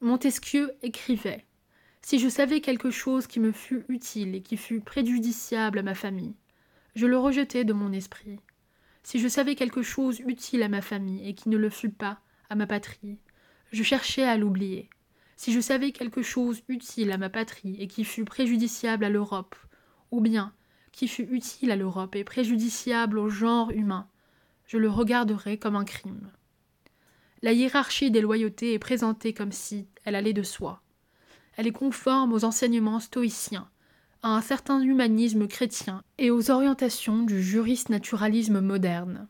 Montesquieu 0.00 0.72
écrivait 0.80 1.44
Si 2.00 2.18
je 2.18 2.30
savais 2.30 2.62
quelque 2.62 2.90
chose 2.90 3.26
qui 3.26 3.40
me 3.40 3.52
fût 3.52 3.84
utile 3.90 4.34
et 4.34 4.40
qui 4.40 4.56
fût 4.56 4.80
préjudiciable 4.80 5.80
à 5.80 5.82
ma 5.82 5.94
famille, 5.94 6.34
je 6.94 7.04
le 7.04 7.18
rejetais 7.18 7.64
de 7.64 7.74
mon 7.74 7.92
esprit. 7.92 8.40
Si 9.04 9.20
je 9.20 9.28
savais 9.28 9.54
quelque 9.54 9.82
chose 9.82 10.20
utile 10.20 10.62
à 10.62 10.68
ma 10.68 10.80
famille 10.80 11.28
et 11.28 11.34
qui 11.34 11.50
ne 11.50 11.58
le 11.58 11.68
fût 11.68 11.90
pas 11.90 12.20
à 12.48 12.54
ma 12.54 12.66
patrie, 12.66 13.18
je 13.70 13.82
cherchais 13.82 14.24
à 14.24 14.38
l'oublier. 14.38 14.88
Si 15.36 15.52
je 15.52 15.60
savais 15.60 15.92
quelque 15.92 16.22
chose 16.22 16.62
utile 16.68 17.12
à 17.12 17.18
ma 17.18 17.28
patrie 17.28 17.76
et 17.78 17.86
qui 17.86 18.04
fût 18.04 18.24
préjudiciable 18.24 19.04
à 19.04 19.10
l'Europe, 19.10 19.56
ou 20.10 20.22
bien 20.22 20.54
qui 20.90 21.06
fût 21.06 21.28
utile 21.30 21.70
à 21.70 21.76
l'Europe 21.76 22.16
et 22.16 22.24
préjudiciable 22.24 23.18
au 23.18 23.28
genre 23.28 23.70
humain, 23.72 24.08
je 24.66 24.78
le 24.78 24.88
regarderais 24.88 25.58
comme 25.58 25.76
un 25.76 25.84
crime. 25.84 26.30
La 27.42 27.52
hiérarchie 27.52 28.10
des 28.10 28.22
loyautés 28.22 28.72
est 28.72 28.78
présentée 28.78 29.34
comme 29.34 29.52
si 29.52 29.86
elle 30.04 30.14
allait 30.14 30.32
de 30.32 30.42
soi. 30.42 30.80
Elle 31.56 31.66
est 31.66 31.72
conforme 31.72 32.32
aux 32.32 32.44
enseignements 32.44 33.00
stoïciens, 33.00 33.68
à 34.24 34.30
un 34.30 34.40
certain 34.40 34.80
humanisme 34.80 35.46
chrétien 35.46 36.02
et 36.16 36.30
aux 36.30 36.50
orientations 36.50 37.24
du 37.24 37.42
juriste 37.42 37.90
naturalisme 37.90 38.60
moderne. 38.60 39.28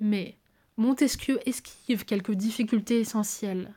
Mais 0.00 0.36
Montesquieu 0.76 1.38
esquive 1.46 2.04
quelques 2.04 2.34
difficultés 2.34 2.98
essentielles. 2.98 3.72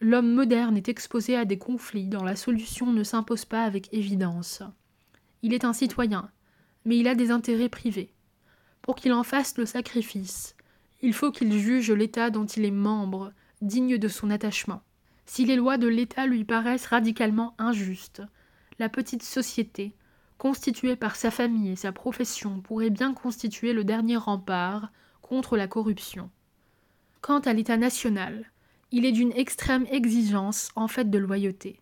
L'homme 0.00 0.32
moderne 0.32 0.78
est 0.78 0.88
exposé 0.88 1.36
à 1.36 1.44
des 1.44 1.58
conflits 1.58 2.06
dont 2.06 2.24
la 2.24 2.34
solution 2.34 2.92
ne 2.92 3.04
s'impose 3.04 3.44
pas 3.44 3.62
avec 3.62 3.92
évidence. 3.92 4.62
Il 5.42 5.52
est 5.52 5.66
un 5.66 5.74
citoyen, 5.74 6.30
mais 6.86 6.96
il 6.96 7.06
a 7.06 7.14
des 7.14 7.30
intérêts 7.30 7.68
privés. 7.68 8.14
Pour 8.80 8.94
qu'il 8.94 9.12
en 9.12 9.22
fasse 9.22 9.58
le 9.58 9.66
sacrifice, 9.66 10.56
il 11.02 11.12
faut 11.12 11.30
qu'il 11.30 11.52
juge 11.52 11.90
l'État 11.90 12.30
dont 12.30 12.46
il 12.46 12.64
est 12.64 12.70
membre, 12.70 13.34
digne 13.60 13.98
de 13.98 14.08
son 14.08 14.30
attachement. 14.30 14.80
Si 15.26 15.44
les 15.44 15.56
lois 15.56 15.76
de 15.76 15.88
l'État 15.88 16.26
lui 16.26 16.44
paraissent 16.44 16.86
radicalement 16.86 17.54
injustes, 17.58 18.22
la 18.78 18.88
petite 18.88 19.22
société, 19.22 19.94
constituée 20.38 20.96
par 20.96 21.16
sa 21.16 21.30
famille 21.30 21.70
et 21.70 21.76
sa 21.76 21.92
profession, 21.92 22.60
pourrait 22.60 22.90
bien 22.90 23.14
constituer 23.14 23.72
le 23.72 23.84
dernier 23.84 24.16
rempart 24.16 24.90
contre 25.22 25.56
la 25.56 25.66
corruption. 25.66 26.30
Quant 27.20 27.40
à 27.40 27.52
l'État 27.52 27.76
national, 27.76 28.50
il 28.90 29.04
est 29.04 29.12
d'une 29.12 29.32
extrême 29.32 29.86
exigence 29.90 30.70
en 30.76 30.88
fait 30.88 31.10
de 31.10 31.18
loyauté. 31.18 31.80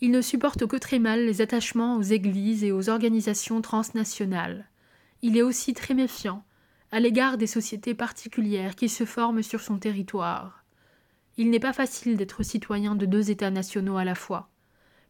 Il 0.00 0.10
ne 0.10 0.20
supporte 0.20 0.66
que 0.66 0.76
très 0.76 0.98
mal 0.98 1.24
les 1.24 1.40
attachements 1.40 1.96
aux 1.96 2.02
églises 2.02 2.64
et 2.64 2.72
aux 2.72 2.88
organisations 2.88 3.62
transnationales. 3.62 4.68
Il 5.22 5.36
est 5.36 5.42
aussi 5.42 5.74
très 5.74 5.94
méfiant 5.94 6.44
à 6.90 7.00
l'égard 7.00 7.38
des 7.38 7.46
sociétés 7.46 7.94
particulières 7.94 8.74
qui 8.74 8.88
se 8.88 9.04
forment 9.06 9.42
sur 9.42 9.60
son 9.60 9.78
territoire. 9.78 10.64
Il 11.38 11.48
n'est 11.48 11.60
pas 11.60 11.72
facile 11.72 12.16
d'être 12.16 12.42
citoyen 12.42 12.94
de 12.94 13.06
deux 13.06 13.30
États 13.30 13.50
nationaux 13.50 13.96
à 13.96 14.04
la 14.04 14.14
fois. 14.14 14.50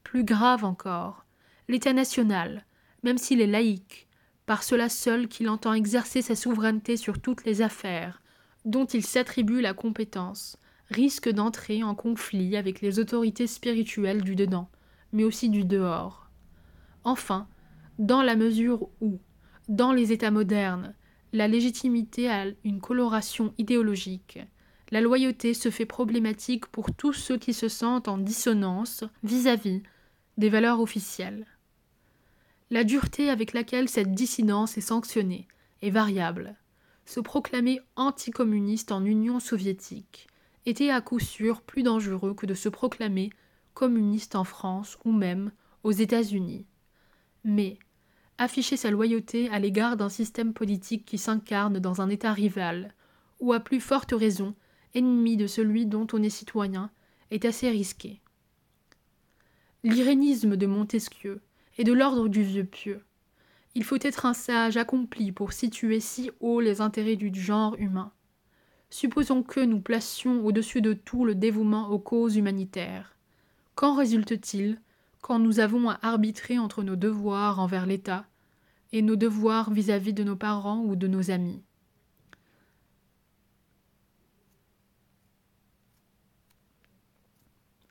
Plus 0.04 0.24
grave 0.24 0.64
encore, 0.64 1.24
l'État 1.68 1.92
national, 1.92 2.66
même 3.02 3.18
s'il 3.18 3.40
est 3.40 3.46
laïque, 3.46 4.08
par 4.46 4.62
cela 4.62 4.88
seul 4.88 5.28
qu'il 5.28 5.48
entend 5.48 5.72
exercer 5.72 6.22
sa 6.22 6.36
souveraineté 6.36 6.96
sur 6.96 7.20
toutes 7.20 7.44
les 7.44 7.62
affaires, 7.62 8.22
dont 8.64 8.84
il 8.84 9.04
s'attribue 9.04 9.60
la 9.60 9.74
compétence, 9.74 10.58
risque 10.90 11.28
d'entrer 11.28 11.82
en 11.82 11.94
conflit 11.94 12.56
avec 12.56 12.80
les 12.80 12.98
autorités 12.98 13.46
spirituelles 13.46 14.22
du 14.22 14.34
dedans, 14.34 14.68
mais 15.12 15.24
aussi 15.24 15.48
du 15.48 15.64
dehors. 15.64 16.30
Enfin, 17.04 17.48
dans 17.98 18.22
la 18.22 18.36
mesure 18.36 18.88
où, 19.00 19.20
dans 19.68 19.92
les 19.92 20.12
États 20.12 20.30
modernes, 20.30 20.94
la 21.32 21.48
légitimité 21.48 22.28
a 22.28 22.46
une 22.64 22.80
coloration 22.80 23.54
idéologique, 23.58 24.40
la 24.90 25.00
loyauté 25.00 25.54
se 25.54 25.70
fait 25.70 25.86
problématique 25.86 26.66
pour 26.66 26.94
tous 26.94 27.14
ceux 27.14 27.38
qui 27.38 27.54
se 27.54 27.68
sentent 27.68 28.08
en 28.08 28.18
dissonance 28.18 29.04
vis-à-vis 29.22 29.78
-vis 29.78 29.82
des 30.38 30.48
valeurs 30.48 30.80
officielles. 30.80 31.46
La 32.70 32.84
dureté 32.84 33.28
avec 33.28 33.52
laquelle 33.52 33.88
cette 33.88 34.14
dissidence 34.14 34.78
est 34.78 34.82
sanctionnée 34.82 35.46
est 35.82 35.90
variable. 35.90 36.56
Se 37.04 37.20
proclamer 37.20 37.80
anticommuniste 37.96 38.92
en 38.92 39.04
Union 39.04 39.40
soviétique 39.40 40.28
était 40.64 40.90
à 40.90 41.00
coup 41.00 41.18
sûr 41.18 41.60
plus 41.60 41.82
dangereux 41.82 42.34
que 42.34 42.46
de 42.46 42.54
se 42.54 42.68
proclamer 42.68 43.30
communiste 43.74 44.36
en 44.36 44.44
France 44.44 44.98
ou 45.04 45.12
même 45.12 45.50
aux 45.82 45.92
États-Unis. 45.92 46.64
Mais 47.44 47.78
afficher 48.38 48.76
sa 48.76 48.90
loyauté 48.90 49.48
à 49.50 49.58
l'égard 49.58 49.96
d'un 49.96 50.08
système 50.08 50.52
politique 50.52 51.04
qui 51.04 51.18
s'incarne 51.18 51.78
dans 51.78 52.00
un 52.00 52.08
État 52.08 52.32
rival, 52.32 52.94
ou 53.40 53.52
à 53.52 53.60
plus 53.60 53.80
forte 53.80 54.12
raison 54.12 54.54
ennemi 54.94 55.36
de 55.36 55.46
celui 55.46 55.86
dont 55.86 56.06
on 56.12 56.22
est 56.22 56.30
citoyen, 56.30 56.90
est 57.30 57.44
assez 57.44 57.68
risqué. 57.68 58.20
L'irénisme 59.84 60.56
de 60.56 60.66
Montesquieu 60.66 61.40
et 61.76 61.82
de 61.82 61.92
l'ordre 61.92 62.28
du 62.28 62.44
vieux 62.44 62.64
pieux. 62.64 63.04
Il 63.74 63.82
faut 63.82 63.98
être 64.00 64.26
un 64.26 64.32
sage 64.32 64.76
accompli 64.76 65.32
pour 65.32 65.52
situer 65.52 65.98
si 65.98 66.30
haut 66.38 66.60
les 66.60 66.80
intérêts 66.80 67.16
du 67.16 67.34
genre 67.34 67.74
humain. 67.78 68.12
Supposons 68.90 69.42
que 69.42 69.58
nous 69.58 69.80
placions 69.80 70.44
au-dessus 70.46 70.82
de 70.82 70.92
tout 70.92 71.24
le 71.24 71.34
dévouement 71.34 71.88
aux 71.90 71.98
causes 71.98 72.36
humanitaires. 72.36 73.16
Qu'en 73.74 73.96
résulte-t-il 73.96 74.80
quand 75.20 75.40
nous 75.40 75.58
avons 75.58 75.90
à 75.90 75.98
arbitrer 76.02 76.60
entre 76.60 76.84
nos 76.84 76.96
devoirs 76.96 77.58
envers 77.58 77.86
l'État 77.86 78.24
et 78.92 79.02
nos 79.02 79.16
devoirs 79.16 79.72
vis-à-vis 79.72 80.12
-vis 80.12 80.14
de 80.14 80.22
nos 80.22 80.36
parents 80.36 80.84
ou 80.84 80.94
de 80.94 81.08
nos 81.08 81.32
amis? 81.32 81.60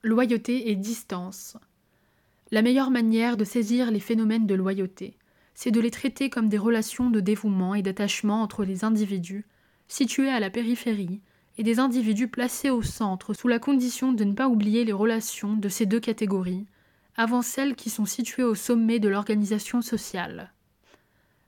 Loyauté 0.03 0.71
et 0.71 0.75
distance. 0.77 1.57
La 2.53 2.62
meilleure 2.62 2.91
manière 2.91 3.38
de 3.38 3.46
saisir 3.46 3.91
les 3.91 4.01
phénomènes 4.01 4.46
de 4.46 4.55
loyauté, 4.55 5.17
c'est 5.53 5.72
de 5.72 5.79
les 5.79 5.91
traiter 5.91 6.29
comme 6.29 6.50
des 6.50 6.58
relations 6.58 7.10
de 7.10 7.22
dévouement 7.22 7.75
et 7.75 7.81
d'attachement 7.81 8.41
entre 8.41 8.65
les 8.65 8.84
individus, 8.84 9.46
situés 9.88 10.29
à 10.29 10.41
la 10.41 10.50
périphérie, 10.50 11.22
et 11.58 11.63
des 11.63 11.79
individus 11.79 12.27
placés 12.27 12.70
au 12.70 12.81
centre 12.81 13.34
sous 13.34 13.48
la 13.48 13.60
condition 13.60 14.12
de 14.12 14.25
ne 14.25 14.34
pas 14.34 14.50
oublier 14.50 14.84
les 14.84 14.91
relations 14.91 15.55
de 15.55 15.70
ces 15.70 15.86
deux 15.86 16.00
catégories, 16.01 16.65
avant 17.15 17.41
celles 17.41 17.75
qui 17.75 17.89
sont 17.89 18.05
situées 18.05 18.43
au 18.43 18.55
sommet 18.55 19.00
de 19.00 19.08
l'organisation 19.08 19.81
sociale. 19.81 20.51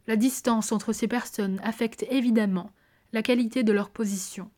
La 0.08 0.16
distance 0.16 0.72
entre 0.72 0.94
ces 0.94 1.08
personnes 1.10 1.60
affecte 1.64 2.06
évidemment 2.12 2.72
la 3.12 3.24
qualité 3.24 3.64
de 3.64 3.74
leur 3.74 3.90
position, 3.90 4.52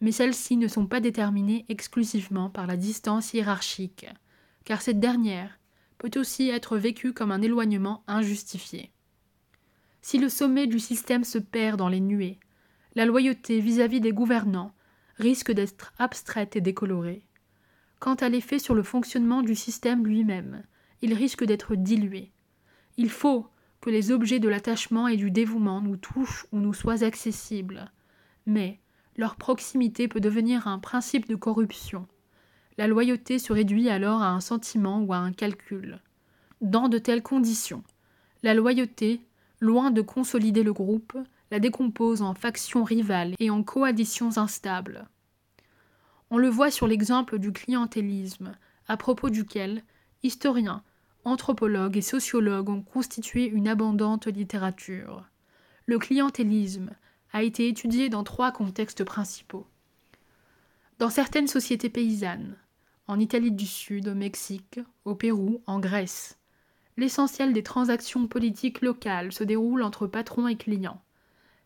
mais 0.00 0.12
celles-ci 0.12 0.56
ne 0.56 0.68
sont 0.68 0.86
pas 0.86 1.00
déterminées 1.00 1.66
exclusivement 1.68 2.48
par 2.48 2.66
la 2.66 2.76
distance 2.76 3.34
hiérarchique, 3.34 4.06
car 4.64 4.82
cette 4.82 5.00
dernière 5.00 5.57
peut 5.98 6.10
aussi 6.16 6.48
être 6.48 6.78
vécue 6.78 7.12
comme 7.12 7.32
un 7.32 7.42
éloignement 7.42 8.04
injustifié. 8.06 8.92
Si 10.00 10.18
le 10.18 10.28
sommet 10.28 10.66
du 10.66 10.78
système 10.78 11.24
se 11.24 11.38
perd 11.38 11.78
dans 11.78 11.88
les 11.88 12.00
nuées, 12.00 12.38
la 12.94 13.04
loyauté 13.04 13.60
vis-à-vis 13.60 14.00
des 14.00 14.12
gouvernants 14.12 14.72
risque 15.16 15.52
d'être 15.52 15.92
abstraite 15.98 16.56
et 16.56 16.60
décolorée. 16.60 17.24
Quant 17.98 18.14
à 18.14 18.28
l'effet 18.28 18.58
sur 18.58 18.74
le 18.74 18.82
fonctionnement 18.82 19.42
du 19.42 19.54
système 19.54 20.06
lui-même, 20.06 20.64
il 21.02 21.14
risque 21.14 21.44
d'être 21.44 21.74
dilué. 21.74 22.32
Il 22.96 23.10
faut 23.10 23.48
que 23.80 23.90
les 23.90 24.10
objets 24.10 24.40
de 24.40 24.48
l'attachement 24.48 25.08
et 25.08 25.16
du 25.16 25.30
dévouement 25.30 25.80
nous 25.80 25.96
touchent 25.96 26.46
ou 26.52 26.58
nous 26.58 26.74
soient 26.74 27.04
accessibles, 27.04 27.90
mais 28.46 28.80
leur 29.16 29.36
proximité 29.36 30.08
peut 30.08 30.20
devenir 30.20 30.68
un 30.68 30.78
principe 30.78 31.28
de 31.28 31.34
corruption. 31.34 32.06
La 32.78 32.86
loyauté 32.86 33.40
se 33.40 33.52
réduit 33.52 33.88
alors 33.88 34.22
à 34.22 34.30
un 34.30 34.40
sentiment 34.40 35.02
ou 35.02 35.12
à 35.12 35.16
un 35.16 35.32
calcul. 35.32 36.00
Dans 36.60 36.88
de 36.88 36.98
telles 36.98 37.24
conditions, 37.24 37.82
la 38.44 38.54
loyauté, 38.54 39.20
loin 39.58 39.90
de 39.90 40.00
consolider 40.00 40.62
le 40.62 40.72
groupe, 40.72 41.18
la 41.50 41.58
décompose 41.58 42.22
en 42.22 42.34
factions 42.34 42.84
rivales 42.84 43.34
et 43.40 43.50
en 43.50 43.64
coalitions 43.64 44.38
instables. 44.38 45.08
On 46.30 46.38
le 46.38 46.48
voit 46.48 46.70
sur 46.70 46.86
l'exemple 46.86 47.40
du 47.40 47.52
clientélisme, 47.52 48.52
à 48.86 48.96
propos 48.96 49.28
duquel 49.28 49.82
historiens, 50.22 50.84
anthropologues 51.24 51.96
et 51.96 52.02
sociologues 52.02 52.68
ont 52.68 52.82
constitué 52.82 53.46
une 53.46 53.66
abondante 53.66 54.28
littérature. 54.28 55.24
Le 55.86 55.98
clientélisme 55.98 56.90
a 57.32 57.42
été 57.42 57.66
étudié 57.66 58.08
dans 58.08 58.22
trois 58.22 58.52
contextes 58.52 59.02
principaux. 59.02 59.66
Dans 61.00 61.10
certaines 61.10 61.48
sociétés 61.48 61.90
paysannes, 61.90 62.56
en 63.08 63.18
Italie 63.18 63.50
du 63.50 63.66
Sud, 63.66 64.08
au 64.08 64.14
Mexique, 64.14 64.80
au 65.06 65.14
Pérou, 65.14 65.62
en 65.66 65.80
Grèce, 65.80 66.38
l'essentiel 66.98 67.54
des 67.54 67.62
transactions 67.62 68.28
politiques 68.28 68.82
locales 68.82 69.32
se 69.32 69.44
déroule 69.44 69.82
entre 69.82 70.06
patrons 70.06 70.46
et 70.46 70.56
clients. 70.56 71.00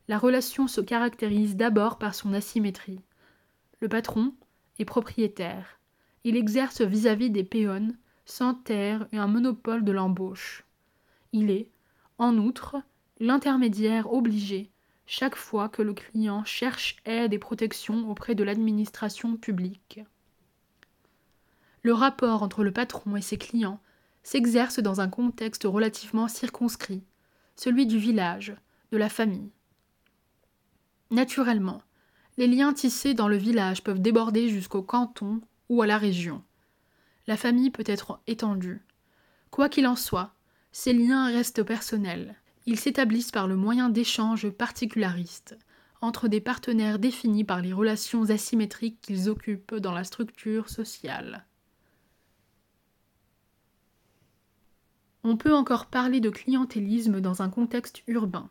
La 0.06 0.18
relation 0.18 0.68
se 0.68 0.80
caractérise 0.80 1.56
d'abord 1.56 1.98
par 1.98 2.14
son 2.14 2.32
asymétrie. 2.32 3.00
Le 3.80 3.88
patron 3.88 4.34
est 4.78 4.84
propriétaire. 4.84 5.80
Il 6.22 6.36
exerce 6.36 6.80
vis-à-vis 6.80 7.30
des 7.30 7.44
péons, 7.44 7.94
sans 8.24 8.54
terre 8.54 9.08
et 9.12 9.18
un 9.18 9.26
monopole 9.26 9.84
de 9.84 9.92
l'embauche. 9.92 10.64
Il 11.32 11.50
est, 11.50 11.68
en 12.18 12.38
outre, 12.38 12.76
l'intermédiaire 13.18 14.12
obligé 14.12 14.70
chaque 15.06 15.36
fois 15.36 15.68
que 15.68 15.82
le 15.82 15.94
client 15.94 16.44
cherche 16.44 16.96
aide 17.04 17.34
et 17.34 17.38
protection 17.38 18.08
auprès 18.08 18.36
de 18.36 18.44
l'administration 18.44 19.36
publique. 19.36 20.00
Le 21.82 21.92
rapport 21.92 22.42
entre 22.42 22.62
le 22.62 22.72
patron 22.72 23.16
et 23.16 23.22
ses 23.22 23.38
clients 23.38 23.80
s'exerce 24.22 24.78
dans 24.78 25.00
un 25.00 25.08
contexte 25.08 25.64
relativement 25.64 26.28
circonscrit, 26.28 27.02
celui 27.56 27.86
du 27.86 27.98
village, 27.98 28.54
de 28.92 28.96
la 28.96 29.08
famille. 29.08 29.50
Naturellement, 31.10 31.82
les 32.38 32.46
liens 32.46 32.72
tissés 32.72 33.14
dans 33.14 33.28
le 33.28 33.36
village 33.36 33.82
peuvent 33.82 34.00
déborder 34.00 34.48
jusqu'au 34.48 34.82
canton 34.82 35.40
ou 35.68 35.82
à 35.82 35.86
la 35.86 35.98
région. 35.98 36.42
La 37.26 37.36
famille 37.36 37.70
peut 37.70 37.84
être 37.86 38.20
étendue. 38.26 38.82
Quoi 39.50 39.68
qu'il 39.68 39.86
en 39.86 39.96
soit, 39.96 40.32
ces 40.70 40.92
liens 40.92 41.26
restent 41.26 41.62
personnels. 41.62 42.36
Ils 42.64 42.78
s'établissent 42.78 43.32
par 43.32 43.48
le 43.48 43.56
moyen 43.56 43.88
d'échanges 43.88 44.48
particularistes 44.48 45.58
entre 46.00 46.26
des 46.28 46.40
partenaires 46.40 46.98
définis 46.98 47.44
par 47.44 47.60
les 47.60 47.72
relations 47.72 48.30
asymétriques 48.30 49.00
qu'ils 49.00 49.28
occupent 49.28 49.76
dans 49.76 49.92
la 49.92 50.04
structure 50.04 50.68
sociale. 50.68 51.46
On 55.24 55.36
peut 55.36 55.54
encore 55.54 55.86
parler 55.86 56.20
de 56.20 56.30
clientélisme 56.30 57.20
dans 57.20 57.42
un 57.42 57.48
contexte 57.48 58.02
urbain. 58.08 58.50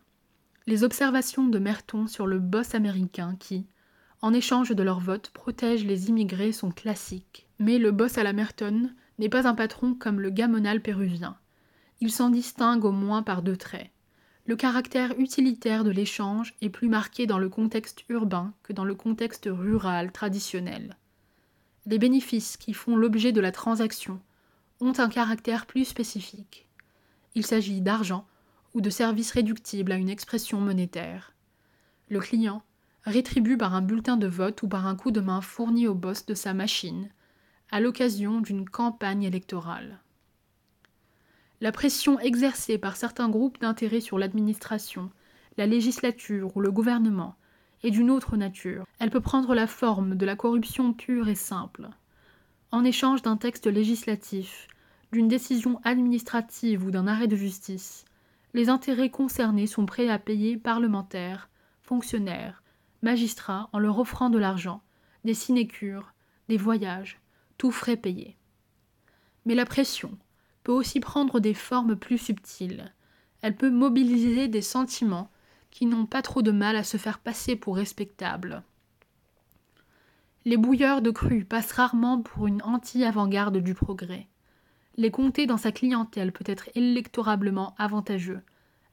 Les 0.68 0.84
observations 0.84 1.48
de 1.48 1.60
Merton 1.60 2.08
sur 2.08 2.28
le 2.28 2.40
boss 2.40 2.75
américain 2.75 3.36
qui, 3.40 3.66
en 4.22 4.34
échange 4.34 4.70
de 4.70 4.84
leur 4.84 5.00
vote, 5.00 5.32
protège 5.34 5.84
les 5.84 6.10
immigrés 6.10 6.54
sont 6.54 6.72
classiques. 6.72 7.48
Mais 7.60 7.78
le 7.78 7.92
boss 7.92 8.18
à 8.18 8.24
la 8.24 8.32
Merton 8.32 8.90
n'est 9.20 9.30
pas 9.30 9.48
un 9.48 9.56
patron 9.56 9.96
comme 9.96 10.22
le 10.22 10.30
gamonal 10.30 10.82
péruvien. 10.82 11.36
Il 12.00 12.12
s'en 12.12 12.30
distingue 12.30 12.86
au 12.86 12.92
moins 12.92 13.22
par 13.22 13.42
deux 13.42 13.58
traits. 13.58 13.90
Le 14.46 14.56
caractère 14.56 15.13
utilitaire 15.20 15.84
de 15.84 15.92
l'échange 15.92 16.56
est 16.62 16.70
plus 16.70 16.88
marqué 16.88 17.28
dans 17.28 17.38
le 17.38 17.50
contexte 17.50 18.06
urbain 18.10 18.54
que 18.63 18.74
dans 18.74 18.86
le 18.86 18.96
contexte 18.96 19.50
rural 19.51 20.12
traditionnel. 20.12 20.96
Les 21.86 22.00
bénéfices 22.00 22.58
qui 22.58 22.74
font 22.74 22.96
l'objet 22.96 23.32
de 23.32 23.42
la 23.42 23.51
transaction 23.51 24.22
ont 24.81 24.94
un 24.98 25.09
caractère 25.09 25.65
plus 25.65 25.85
spécifique. 25.85 26.67
Il 27.35 27.46
s'agit 27.46 27.81
d'argent 27.81 28.25
ou 28.74 28.81
de 28.81 28.89
services 28.89 29.31
réductibles 29.31 29.91
à 29.91 29.96
une 29.96 30.09
expression 30.09 30.59
monétaire. 30.59 31.33
Le 32.09 32.20
client 32.20 32.63
rétribue 33.03 33.57
par 33.57 33.74
un 33.74 33.81
bulletin 33.81 34.17
de 34.17 34.27
vote 34.27 34.61
ou 34.63 34.67
par 34.67 34.87
un 34.87 34.96
coup 34.96 35.11
de 35.11 35.22
main 35.22 35.41
fourni 35.41 35.87
au 35.87 35.96
boss 35.96 36.25
de 36.25 36.33
sa 36.33 36.53
machine, 36.53 37.09
à 37.72 37.79
l'occasion 37.79 38.41
d'une 38.41 38.70
campagne 38.70 39.24
électorale. 39.24 40.00
La 41.61 41.72
pression 41.72 42.20
exercée 42.20 42.77
par 42.77 42.98
certains 42.98 43.29
groupes 43.29 43.61
d'intérêt 43.61 44.01
sur 44.01 44.17
l'administration, 44.17 45.11
la 45.57 45.67
législature 45.67 46.55
ou 46.57 46.59
le 46.59 46.72
gouvernement 46.72 47.35
est 47.83 47.91
d'une 47.91 48.09
autre 48.09 48.35
nature. 48.35 48.85
Elle 49.00 49.09
peut 49.09 49.22
prendre 49.22 49.53
la 49.53 49.67
forme 49.67 50.15
de 50.15 50.25
la 50.25 50.35
corruption 50.35 50.94
pure 50.94 51.27
et 51.27 51.35
simple. 51.35 51.89
En 52.74 52.86
échange 52.86 53.22
d'un 53.22 53.36
texte 53.36 53.68
législatif, 53.68 54.70
d'une 55.12 55.27
décision 55.27 55.81
administrative 55.84 56.86
ou 56.86 56.92
d'un 56.92 57.05
arrêt 57.05 57.27
de 57.27 57.36
justice, 57.36 58.05
les 58.53 58.70
intérêts 58.70 59.10
concernés 59.10 59.68
sont 59.68 59.86
prêts 59.86 60.07
à 60.07 60.18
payer 60.18 60.55
parlementaires, 60.55 61.50
fonctionnaires, 61.81 62.64
magistrats 63.01 63.70
en 63.74 63.79
leur 63.79 64.00
offrant 64.00 64.29
de 64.29 64.38
l'argent, 64.38 64.81
des 65.25 65.34
sinécures, 65.34 66.14
des 66.48 66.55
voyages, 66.55 67.20
tout 67.57 67.72
frais 67.72 67.98
payés. 67.98 68.38
Mais 69.46 69.55
la 69.55 69.66
pression 69.66 70.18
peut 70.64 70.72
aussi 70.72 71.01
prendre 71.01 71.42
des 71.42 71.53
formes 71.53 71.98
plus 71.98 72.20
subtiles. 72.20 72.94
Elle 73.42 73.57
peut 73.57 73.70
mobiliser 73.70 74.48
des 74.48 74.62
sentiments 74.62 75.29
qui 75.72 75.86
n'ont 75.86 76.05
pas 76.05 76.22
trop 76.22 76.42
de 76.42 76.51
mal 76.51 76.77
à 76.77 76.86
se 76.86 76.96
faire 76.96 77.20
passer 77.20 77.57
pour 77.57 77.75
respectables. 77.75 78.64
Les 80.44 80.58
bouilleurs 80.58 81.04
de 81.04 81.12
cru 81.12 81.46
passent 81.46 81.74
rarement 81.74 82.22
pour 82.22 82.48
une 82.48 82.64
anti-avant-garde 82.64 83.58
du 83.58 83.75
progrès. 83.75 84.27
Les 84.98 85.12
compter 85.12 85.46
dans 85.46 85.58
sa 85.58 85.72
clientèle 85.72 86.32
peut 86.32 86.44
être 86.48 86.70
électorablement 86.74 87.75
avantageux, 87.77 88.42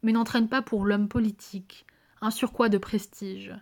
mais 0.03 0.13
n'entraîne 0.13 0.49
pas 0.49 0.61
pour 0.61 0.85
l'homme 0.85 1.09
politique 1.09 1.87
un 2.21 2.31
surcroît 2.31 2.69
de 2.69 2.79
prestige. 2.79 3.55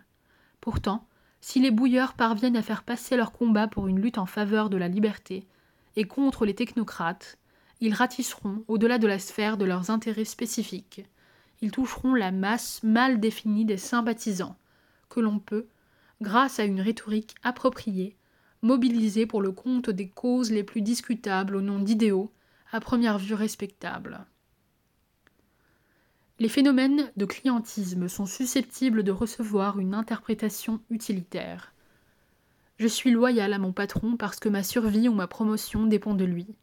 Pourtant, 0.61 1.07
si 1.39 1.59
les 1.59 1.71
bouilleurs 1.71 2.13
parviennent 2.13 2.57
à 2.57 2.61
faire 2.61 2.83
passer 2.83 3.15
leur 3.15 3.31
combat 3.31 3.67
pour 3.67 3.87
une 3.87 4.01
lutte 4.01 4.17
en 4.17 4.25
faveur 4.25 4.69
de 4.69 4.77
la 4.77 4.87
liberté 4.87 5.47
et 5.95 6.03
contre 6.03 6.45
les 6.45 6.55
technocrates, 6.55 7.37
ils 7.79 7.93
ratisseront 7.93 8.63
au-delà 8.67 8.97
de 8.97 9.07
la 9.07 9.19
sphère 9.19 9.57
de 9.57 9.65
leurs 9.65 9.91
intérêts 9.91 10.25
spécifiques. 10.25 11.05
Ils 11.61 11.71
toucheront 11.71 12.15
la 12.15 12.31
masse 12.31 12.81
mal 12.83 13.19
définie 13.19 13.65
des 13.65 13.77
sympathisants, 13.77 14.57
que 15.09 15.19
l'on 15.19 15.39
peut, 15.39 15.67
grâce 16.21 16.59
à 16.59 16.65
une 16.65 16.81
rhétorique 16.81 17.35
appropriée, 17.43 18.17
mobiliser 18.61 19.25
pour 19.25 19.41
le 19.41 19.51
compte 19.51 19.89
des 19.89 20.09
causes 20.09 20.51
les 20.51 20.63
plus 20.63 20.81
discutables 20.81 21.55
au 21.55 21.61
nom 21.61 21.79
d'idéaux, 21.79 22.31
à 22.71 22.79
première 22.79 23.17
vue 23.17 23.33
respectables. 23.33 24.25
Les 26.39 26.49
phénomènes 26.49 27.11
de 27.17 27.25
clientisme 27.25 28.07
sont 28.07 28.27
susceptibles 28.27 29.03
de 29.03 29.11
recevoir 29.11 29.79
une 29.79 29.95
interprétation 29.95 30.79
utilitaire. 30.89 31.73
Je 32.77 32.87
suis 32.87 33.09
loyal 33.09 33.53
à 33.53 33.57
mon 33.57 33.73
patron 33.73 34.17
parce 34.17 34.39
que 34.39 34.49
ma 34.49 34.61
survie 34.61 35.09
ou 35.09 35.13
ma 35.13 35.25
promotion 35.25 35.87
dépend 35.87 36.13
de 36.13 36.25
lui. 36.25 36.55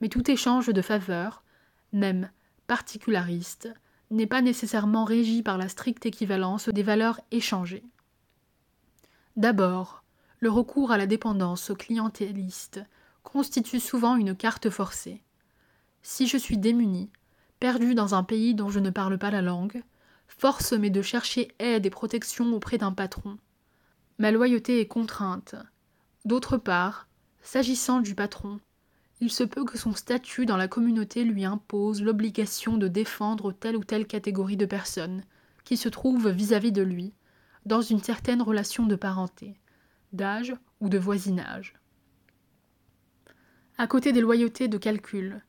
Mais 0.00 0.08
tout 0.08 0.30
échange 0.30 0.68
de 0.68 0.82
faveurs, 0.82 1.44
même 1.92 2.30
particulariste, 2.66 3.68
n'est 4.10 4.26
pas 4.26 4.40
nécessairement 4.40 5.04
régi 5.04 5.42
par 5.42 5.58
la 5.58 5.68
stricte 5.68 6.06
équivalence 6.06 6.70
des 6.70 6.82
valeurs 6.82 7.20
échangées. 7.30 7.84
D'abord, 9.36 10.04
le 10.38 10.48
recours 10.48 10.92
à 10.92 10.98
la 10.98 11.06
dépendance 11.06 11.70
aux 11.70 11.74
clientélistes 11.74 12.80
constitue 13.24 13.80
souvent 13.80 14.14
une 14.14 14.36
carte 14.36 14.70
forcée. 14.70 15.22
Si 16.02 16.28
je 16.28 16.36
suis 16.36 16.56
démuni, 16.56 17.10
perdu 17.58 17.94
dans 17.94 18.14
un 18.14 18.22
pays 18.22 18.54
dont 18.54 18.68
je 18.68 18.78
ne 18.78 18.90
parle 18.90 19.18
pas 19.18 19.32
la 19.32 19.42
langue, 19.42 19.82
force 20.28 20.72
m'est 20.72 20.90
de 20.90 21.02
chercher 21.02 21.48
aide 21.58 21.86
et 21.86 21.90
protection 21.90 22.52
auprès 22.52 22.78
d'un 22.78 22.92
patron. 22.92 23.36
Ma 24.18 24.30
loyauté 24.30 24.80
est 24.80 24.86
contrainte. 24.86 25.56
D'autre 26.24 26.56
part, 26.56 27.08
s'agissant 27.42 28.00
du 28.00 28.14
patron, 28.14 28.60
il 29.20 29.32
se 29.32 29.42
peut 29.42 29.64
que 29.64 29.78
son 29.78 29.94
statut 29.94 30.46
dans 30.46 30.56
la 30.56 30.68
communauté 30.68 31.24
lui 31.24 31.44
impose 31.44 32.02
l'obligation 32.02 32.76
de 32.76 32.86
défendre 32.86 33.52
telle 33.52 33.76
ou 33.76 33.82
telle 33.82 34.06
catégorie 34.06 34.56
de 34.56 34.66
personnes 34.66 35.24
qui 35.64 35.76
se 35.76 35.88
trouvent 35.88 36.28
vis-à-vis 36.28 36.70
-vis 36.70 36.74
de 36.74 36.82
lui, 36.82 37.14
dans 37.66 37.80
une 37.80 38.02
certaine 38.02 38.42
relation 38.42 38.86
de 38.86 38.96
parenté, 38.96 39.58
d'âge 40.12 40.54
ou 40.80 40.88
de 40.88 40.98
voisinage. 40.98 41.74
À 43.78 43.86
côté 43.86 44.12
des 44.12 44.20
loyautés 44.20 44.68
de 44.68 44.78
calcul, 44.78 45.42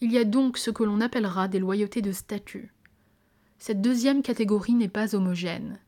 il 0.00 0.12
y 0.12 0.18
a 0.18 0.24
donc 0.24 0.58
ce 0.58 0.70
que 0.70 0.84
l'on 0.84 1.00
appellera 1.00 1.48
des 1.48 1.58
loyautés 1.58 2.02
de 2.02 2.12
statut. 2.12 2.72
Cette 3.58 3.80
deuxième 3.80 4.22
catégorie 4.22 4.74
n'est 4.74 4.88
pas 4.88 5.14
homogène. 5.14 5.78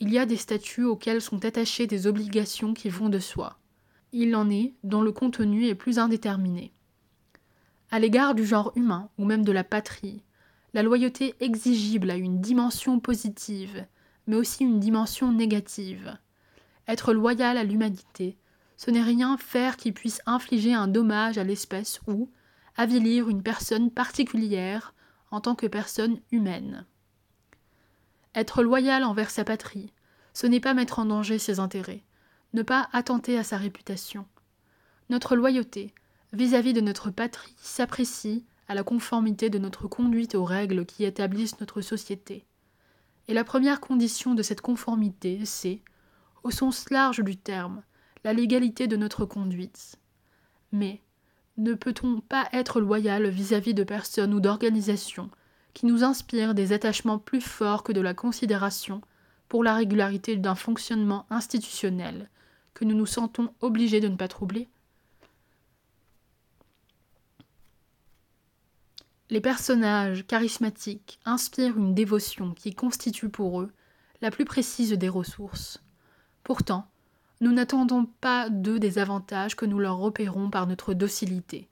Il 0.00 0.10
y 0.10 0.18
a 0.18 0.26
des 0.26 0.36
statuts 0.36 0.84
auxquels 0.84 1.20
sont 1.20 1.44
attachées 1.44 1.86
des 1.86 2.06
obligations 2.06 2.72
qui 2.72 2.88
vont 2.88 3.10
de 3.10 3.18
soi. 3.18 3.58
Il 4.12 4.34
en 4.34 4.50
est 4.50 4.74
dont 4.82 5.02
le 5.02 5.12
contenu 5.12 5.66
est 5.66 5.74
plus 5.74 5.98
indéterminé. 5.98 6.72
À 7.90 7.98
l'égard 7.98 8.34
du 8.34 8.46
genre 8.46 8.72
humain 8.76 9.10
ou 9.18 9.24
même 9.24 9.44
de 9.44 9.52
la 9.52 9.64
patrie, 9.64 10.22
la 10.72 10.82
loyauté 10.82 11.34
exigible 11.40 12.10
a 12.10 12.16
une 12.16 12.40
dimension 12.40 13.00
positive, 13.00 13.86
mais 14.30 14.36
aussi 14.36 14.62
une 14.62 14.78
dimension 14.78 15.32
négative. 15.32 16.16
Être 16.86 17.12
loyal 17.12 17.58
à 17.58 17.64
l'humanité, 17.64 18.38
ce 18.76 18.92
n'est 18.92 19.02
rien 19.02 19.36
faire 19.36 19.76
qui 19.76 19.90
puisse 19.90 20.22
infliger 20.24 20.72
un 20.72 20.86
dommage 20.86 21.36
à 21.36 21.42
l'espèce 21.42 22.00
ou 22.06 22.30
avilir 22.76 23.28
une 23.28 23.42
personne 23.42 23.90
particulière 23.90 24.94
en 25.32 25.40
tant 25.40 25.56
que 25.56 25.66
personne 25.66 26.20
humaine. 26.30 26.86
Être 28.36 28.62
loyal 28.62 29.02
envers 29.02 29.30
sa 29.30 29.42
patrie, 29.42 29.92
ce 30.32 30.46
n'est 30.46 30.60
pas 30.60 30.74
mettre 30.74 31.00
en 31.00 31.06
danger 31.06 31.40
ses 31.40 31.58
intérêts, 31.58 32.04
ne 32.52 32.62
pas 32.62 32.88
attenter 32.92 33.36
à 33.36 33.42
sa 33.42 33.56
réputation. 33.56 34.26
Notre 35.08 35.34
loyauté 35.34 35.92
vis-à-vis 36.32 36.72
de 36.72 36.80
notre 36.80 37.10
patrie 37.10 37.56
s'apprécie 37.56 38.44
à 38.68 38.76
la 38.76 38.84
conformité 38.84 39.50
de 39.50 39.58
notre 39.58 39.88
conduite 39.88 40.36
aux 40.36 40.44
règles 40.44 40.86
qui 40.86 41.02
établissent 41.02 41.58
notre 41.58 41.80
société. 41.80 42.46
Et 43.30 43.34
la 43.34 43.44
première 43.44 43.80
condition 43.80 44.34
de 44.34 44.42
cette 44.42 44.60
conformité, 44.60 45.42
c'est, 45.44 45.82
au 46.42 46.50
sens 46.50 46.90
large 46.90 47.22
du 47.22 47.36
terme, 47.36 47.84
la 48.24 48.32
légalité 48.32 48.88
de 48.88 48.96
notre 48.96 49.24
conduite. 49.24 49.94
Mais 50.72 51.00
ne 51.56 51.74
peut-on 51.74 52.22
pas 52.22 52.48
être 52.52 52.80
loyal 52.80 53.28
vis-à-vis 53.28 53.72
de 53.72 53.84
personnes 53.84 54.34
ou 54.34 54.40
d'organisations 54.40 55.30
qui 55.74 55.86
nous 55.86 56.02
inspirent 56.02 56.54
des 56.54 56.72
attachements 56.72 57.20
plus 57.20 57.40
forts 57.40 57.84
que 57.84 57.92
de 57.92 58.00
la 58.00 58.14
considération 58.14 59.00
pour 59.48 59.62
la 59.62 59.76
régularité 59.76 60.34
d'un 60.34 60.56
fonctionnement 60.56 61.26
institutionnel 61.30 62.28
que 62.74 62.84
nous 62.84 62.96
nous 62.96 63.06
sentons 63.06 63.54
obligés 63.60 64.00
de 64.00 64.08
ne 64.08 64.16
pas 64.16 64.26
troubler? 64.26 64.68
Les 69.30 69.40
personnages 69.40 70.26
charismatiques 70.26 71.20
inspirent 71.24 71.78
une 71.78 71.94
dévotion 71.94 72.52
qui 72.52 72.74
constitue 72.74 73.28
pour 73.28 73.60
eux 73.60 73.70
la 74.22 74.32
plus 74.32 74.44
précise 74.44 74.90
des 74.90 75.08
ressources. 75.08 75.80
Pourtant, 76.42 76.90
nous 77.40 77.52
n'attendons 77.52 78.06
pas 78.20 78.50
d'eux 78.50 78.80
des 78.80 78.98
avantages 78.98 79.54
que 79.54 79.66
nous 79.66 79.78
leur 79.78 79.98
repérons 79.98 80.50
par 80.50 80.66
notre 80.66 80.94
docilité. 80.94 81.68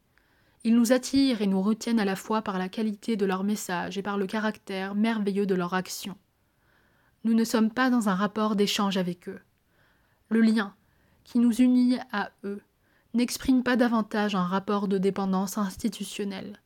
Ils 0.62 0.76
nous 0.76 0.92
attirent 0.92 1.42
et 1.42 1.48
nous 1.48 1.60
retiennent 1.60 1.98
à 1.98 2.04
la 2.04 2.14
fois 2.14 2.42
par 2.42 2.58
la 2.58 2.68
qualité 2.68 3.16
de 3.16 3.26
leur 3.26 3.42
message 3.42 3.98
et 3.98 4.02
par 4.02 4.18
le 4.18 4.28
caractère 4.28 4.94
merveilleux 4.94 5.46
de 5.46 5.56
leur 5.56 5.74
action. 5.74 6.16
Nous 7.24 7.34
ne 7.34 7.44
sommes 7.44 7.72
pas 7.72 7.90
dans 7.90 8.08
un 8.08 8.14
rapport 8.14 8.54
d'échange 8.54 8.96
avec 8.96 9.28
eux. 9.28 9.40
Le 10.28 10.42
lien 10.42 10.76
qui 11.24 11.40
nous 11.40 11.54
unit 11.56 11.98
à 12.12 12.30
eux 12.44 12.62
n'exprime 13.14 13.64
pas 13.64 13.74
davantage 13.74 14.36
un 14.36 14.46
rapport 14.46 14.86
de 14.86 14.98
dépendance 14.98 15.58
institutionnelle 15.58 16.60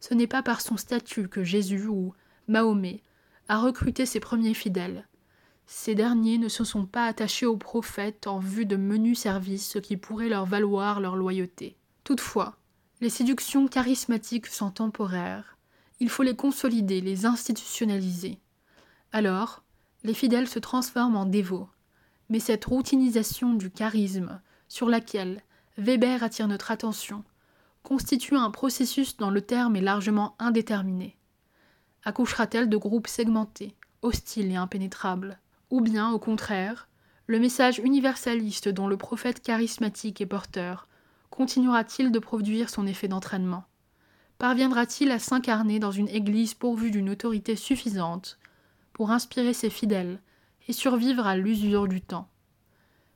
ce 0.00 0.14
n'est 0.14 0.26
pas 0.26 0.42
par 0.42 0.60
son 0.60 0.76
statut 0.76 1.28
que 1.28 1.44
Jésus 1.44 1.86
ou 1.86 2.14
Mahomet 2.46 3.02
a 3.48 3.58
recruté 3.58 4.06
ses 4.06 4.20
premiers 4.20 4.54
fidèles. 4.54 5.06
Ces 5.66 5.94
derniers 5.94 6.38
ne 6.38 6.48
se 6.48 6.64
sont 6.64 6.86
pas 6.86 7.04
attachés 7.04 7.46
aux 7.46 7.56
prophètes 7.56 8.26
en 8.26 8.38
vue 8.38 8.66
de 8.66 8.76
menus 8.76 9.18
services 9.18 9.78
qui 9.82 9.96
pourraient 9.96 10.30
leur 10.30 10.46
valoir 10.46 11.00
leur 11.00 11.14
loyauté. 11.14 11.76
Toutefois, 12.04 12.56
les 13.00 13.10
séductions 13.10 13.68
charismatiques 13.68 14.46
sont 14.46 14.70
temporaires. 14.70 15.58
Il 16.00 16.08
faut 16.08 16.22
les 16.22 16.36
consolider, 16.36 17.00
les 17.00 17.26
institutionnaliser. 17.26 18.38
Alors, 19.12 19.62
les 20.04 20.14
fidèles 20.14 20.48
se 20.48 20.58
transforment 20.58 21.16
en 21.16 21.26
dévots. 21.26 21.68
Mais 22.30 22.40
cette 22.40 22.64
routinisation 22.64 23.54
du 23.54 23.70
charisme, 23.70 24.40
sur 24.68 24.88
laquelle 24.88 25.42
Weber 25.76 26.22
attire 26.22 26.48
notre 26.48 26.70
attention, 26.70 27.24
constitue 27.88 28.36
un 28.36 28.50
processus 28.50 29.16
dont 29.16 29.30
le 29.30 29.40
terme 29.40 29.74
est 29.74 29.80
largement 29.80 30.34
indéterminé. 30.38 31.16
Accouchera-t-elle 32.04 32.68
de 32.68 32.76
groupes 32.76 33.06
segmentés, 33.06 33.74
hostiles 34.02 34.52
et 34.52 34.56
impénétrables? 34.56 35.38
Ou 35.70 35.80
bien, 35.80 36.10
au 36.10 36.18
contraire, 36.18 36.86
le 37.26 37.40
message 37.40 37.78
universaliste 37.78 38.68
dont 38.68 38.88
le 38.88 38.98
prophète 38.98 39.42
charismatique 39.42 40.20
est 40.20 40.26
porteur 40.26 40.86
continuera-t-il 41.30 42.12
de 42.12 42.18
produire 42.18 42.68
son 42.68 42.86
effet 42.86 43.08
d'entraînement? 43.08 43.64
Parviendra-t-il 44.36 45.10
à 45.10 45.18
s'incarner 45.18 45.78
dans 45.78 45.90
une 45.90 46.08
Église 46.08 46.52
pourvue 46.52 46.90
d'une 46.90 47.08
autorité 47.08 47.56
suffisante 47.56 48.38
pour 48.92 49.12
inspirer 49.12 49.54
ses 49.54 49.70
fidèles 49.70 50.20
et 50.68 50.74
survivre 50.74 51.26
à 51.26 51.38
l'usure 51.38 51.88
du 51.88 52.02
temps? 52.02 52.28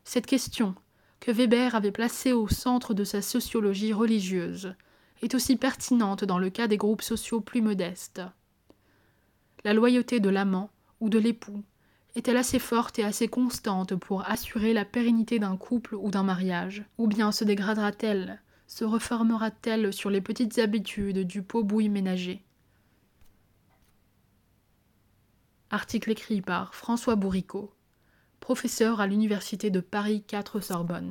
Cette 0.04 0.26
question, 0.26 0.74
que 1.22 1.30
Weber 1.30 1.76
avait 1.76 1.92
placée 1.92 2.32
au 2.32 2.48
centre 2.48 2.94
de 2.94 3.04
sa 3.04 3.22
sociologie 3.22 3.92
religieuse, 3.92 4.74
est 5.22 5.36
aussi 5.36 5.54
pertinente 5.54 6.24
dans 6.24 6.38
le 6.38 6.50
cas 6.50 6.66
des 6.66 6.76
groupes 6.76 7.00
sociaux 7.00 7.40
plus 7.40 7.62
modestes. 7.62 8.20
La 9.62 9.72
loyauté 9.72 10.18
de 10.18 10.28
l'amant 10.28 10.68
ou 10.98 11.08
de 11.10 11.20
l'époux 11.20 11.62
est-elle 12.16 12.36
assez 12.36 12.58
forte 12.58 12.98
et 12.98 13.04
assez 13.04 13.28
constante 13.28 13.94
pour 13.94 14.28
assurer 14.28 14.72
la 14.72 14.84
pérennité 14.84 15.38
d'un 15.38 15.56
couple 15.56 15.94
ou 15.94 16.10
d'un 16.10 16.24
mariage 16.24 16.84
Ou 16.98 17.06
bien 17.06 17.30
se 17.30 17.44
dégradera-t-elle, 17.44 18.42
se 18.66 18.84
reformera-t-elle 18.84 19.92
sur 19.92 20.10
les 20.10 20.20
petites 20.20 20.58
habitudes 20.58 21.24
du 21.24 21.42
pot 21.44 21.62
bouille 21.62 21.88
ménager? 21.88 22.42
Article 25.70 26.10
écrit 26.10 26.42
par 26.42 26.74
François 26.74 27.14
Bourricot 27.14 27.72
professeur 28.42 29.00
à 29.00 29.06
l'Université 29.06 29.70
de 29.70 29.80
Paris 29.80 30.24
4 30.26 30.60
Sorbonne. 30.60 31.10